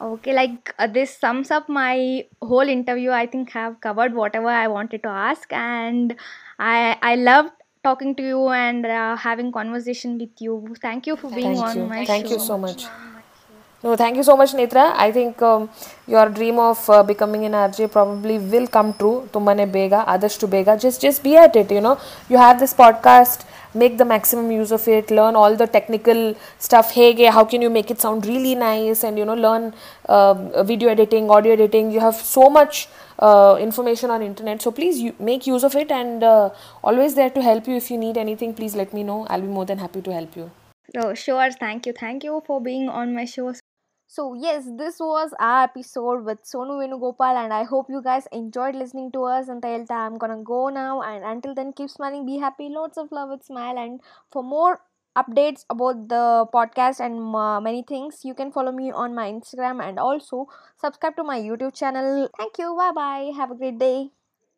Okay, 0.02 0.34
like 0.34 0.74
uh, 0.78 0.88
this 0.88 1.18
sums 1.18 1.52
up 1.52 1.70
my 1.70 2.26
whole 2.42 2.68
interview. 2.68 3.12
I 3.12 3.26
think 3.28 3.52
have 3.52 3.80
covered 3.80 4.14
whatever 4.14 4.50
I 4.50 4.68
wanted 4.68 5.04
to 5.04 5.10
ask, 5.10 5.52
and 5.54 6.16
I 6.60 6.98
I 7.02 7.16
loved 7.16 7.52
talking 7.84 8.16
to 8.18 8.24
you 8.24 8.50
and 8.50 8.86
uh, 8.86 9.16
having 9.16 9.52
conversation 9.54 10.18
with 10.18 10.42
you. 10.48 10.76
Thank 10.82 11.08
you 11.08 11.16
for 11.16 11.32
being 11.32 11.56
thank 11.56 11.70
on 11.70 11.78
you 11.78 11.88
my 11.88 12.04
thank 12.04 12.30
show. 12.30 12.36
you 12.36 12.40
so 12.40 12.58
much 12.58 12.88
no 13.84 13.96
thank 14.02 14.18
you 14.20 14.24
so 14.28 14.36
much 14.42 14.54
netra 14.60 14.84
i 15.06 15.12
think 15.18 15.42
um, 15.50 15.70
your 16.14 16.28
dream 16.38 16.60
of 16.60 16.80
uh, 16.90 17.02
becoming 17.12 17.46
an 17.50 17.56
rj 17.62 17.90
probably 17.96 18.38
will 18.54 18.68
come 18.78 18.94
true 19.02 19.18
tumbane 19.34 19.66
bega 19.76 20.00
adashtu 20.14 20.50
bega 20.56 20.76
just 20.86 21.02
just 21.08 21.24
be 21.28 21.34
at 21.46 21.56
it 21.62 21.72
you 21.78 21.82
know 21.88 21.96
you 22.34 22.38
have 22.46 22.58
this 22.64 22.74
podcast 22.84 23.46
make 23.76 23.98
the 23.98 24.06
maximum 24.06 24.52
use 24.52 24.72
of 24.72 24.88
it 24.88 25.12
learn 25.12 25.36
all 25.36 25.56
the 25.56 25.68
technical 25.68 26.36
stuff 26.58 26.92
hey 26.92 27.26
how 27.38 27.46
can 27.46 27.62
you 27.62 27.70
make 27.70 27.92
it 27.92 28.02
sound 28.02 28.26
really 28.26 28.56
nice 28.56 29.04
and 29.04 29.18
you 29.18 29.26
know 29.26 29.36
learn 29.36 29.74
um, 30.10 30.52
video 30.66 30.90
editing 30.90 31.30
audio 31.30 31.54
editing 31.54 31.92
you 31.92 32.00
have 32.00 32.16
so 32.16 32.50
much 32.50 32.88
uh, 33.20 33.58
information 33.60 34.10
on 34.10 34.22
internet 34.22 34.62
so 34.62 34.72
please 34.72 35.00
you 35.00 35.16
make 35.20 35.48
use 35.48 35.64
of 35.64 35.76
it 35.76 35.92
and 35.92 36.24
uh, 36.24 36.50
always 36.84 37.16
there 37.16 37.30
to 37.30 37.42
help 37.42 37.68
you 37.68 37.76
if 37.76 37.90
you 37.92 37.98
need 37.98 38.18
anything 38.18 38.54
please 38.54 38.76
let 38.76 38.94
me 38.94 39.04
know 39.04 39.26
i'll 39.30 39.42
be 39.42 39.56
more 39.60 39.66
than 39.66 39.78
happy 39.78 40.02
to 40.02 40.12
help 40.12 40.36
you 40.36 40.52
Oh, 40.98 41.14
sure. 41.14 41.52
Thank 41.52 41.88
you. 41.88 41.94
Thank 41.94 42.24
you 42.24 42.42
for 42.46 42.62
being 42.62 42.88
on 42.88 43.14
my 43.14 43.26
show. 43.26 43.54
So, 44.16 44.34
yes, 44.34 44.66
this 44.78 45.00
was 45.00 45.34
our 45.40 45.64
episode 45.64 46.24
with 46.24 46.42
Sonu 46.44 46.76
Venugopal, 46.82 47.36
and 47.44 47.54
I 47.54 47.64
hope 47.64 47.90
you 47.90 48.02
guys 48.02 48.28
enjoyed 48.32 48.76
listening 48.76 49.12
to 49.12 49.24
us. 49.26 49.50
Until 49.50 49.86
I'm 49.90 50.18
gonna 50.18 50.42
go 50.52 50.70
now, 50.70 51.02
and 51.02 51.26
until 51.32 51.54
then, 51.54 51.74
keep 51.74 51.90
smiling, 51.90 52.26
be 52.26 52.38
happy, 52.38 52.70
lots 52.70 52.98
of 52.98 53.12
love 53.12 53.30
with 53.30 53.44
smile. 53.44 53.78
And 53.78 54.00
for 54.32 54.44
more 54.44 54.80
updates 55.24 55.66
about 55.70 56.08
the 56.08 56.24
podcast 56.54 57.00
and 57.08 57.36
uh, 57.36 57.60
many 57.60 57.84
things, 57.84 58.22
you 58.24 58.34
can 58.34 58.52
follow 58.52 58.72
me 58.72 58.92
on 58.92 59.14
my 59.14 59.30
Instagram 59.32 59.84
and 59.88 60.00
also 60.00 60.48
subscribe 60.78 61.16
to 61.18 61.24
my 61.24 61.40
YouTube 61.40 61.74
channel. 61.76 62.30
Thank 62.38 62.58
you. 62.58 62.74
Bye 62.78 62.92
bye. 63.02 63.32
Have 63.42 63.52
a 63.52 63.56
great 63.64 63.78
day. 63.80 64.12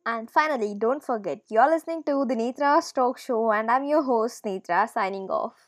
And 0.06 0.30
finally, 0.32 0.76
don't 0.76 1.04
forget, 1.04 1.42
you're 1.50 1.70
listening 1.70 2.04
to 2.06 2.26
the 2.26 2.36
Netra's 2.36 2.92
Talk 2.94 3.18
Show, 3.20 3.52
and 3.52 3.70
I'm 3.72 3.84
your 3.86 4.04
host, 4.04 4.44
Netra, 4.46 4.90
signing 4.90 5.30
off. 5.30 5.67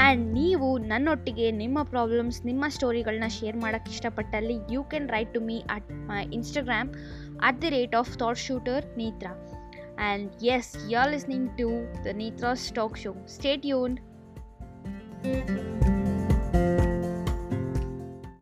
and 0.00 0.24
ನೀವು 0.34 0.68
ನನ್ನೊಟ್ಟಿಗೆ 0.90 1.46
ನಿಮ್ಮ 1.58 1.78
problems 1.84 2.38
ನಿಮ್ಮ 2.46 2.64
ಸ್ಟೋರಿಗಳನ್ನ 2.68 3.28
share 3.36 3.56
ಮಾಡೋಕ್ಕೆ 3.56 3.92
ಇಷ್ಟಪಟ್ಟಲ್ಲಿ 3.92 4.56
you 4.74 4.82
can 4.84 5.08
write 5.08 5.32
to 5.34 5.40
me 5.40 5.56
at 5.76 5.90
my 6.10 6.22
Instagram 6.38 6.90
at 7.40 7.58
the 7.62 7.70
rate 7.70 7.96
of 7.96 8.12
thought 8.18 8.42
shooter 8.46 8.86
Netra 8.98 9.32
and 10.00 10.28
S 10.48 10.70
you 10.90 10.98
are 10.98 11.10
listening 11.10 11.50
to 11.58 11.68
the 12.04 12.14
Netra's 12.22 12.66
talk 12.72 12.96
show 12.96 13.12
stay 13.28 13.66
ಯೂನ್ 13.66 13.96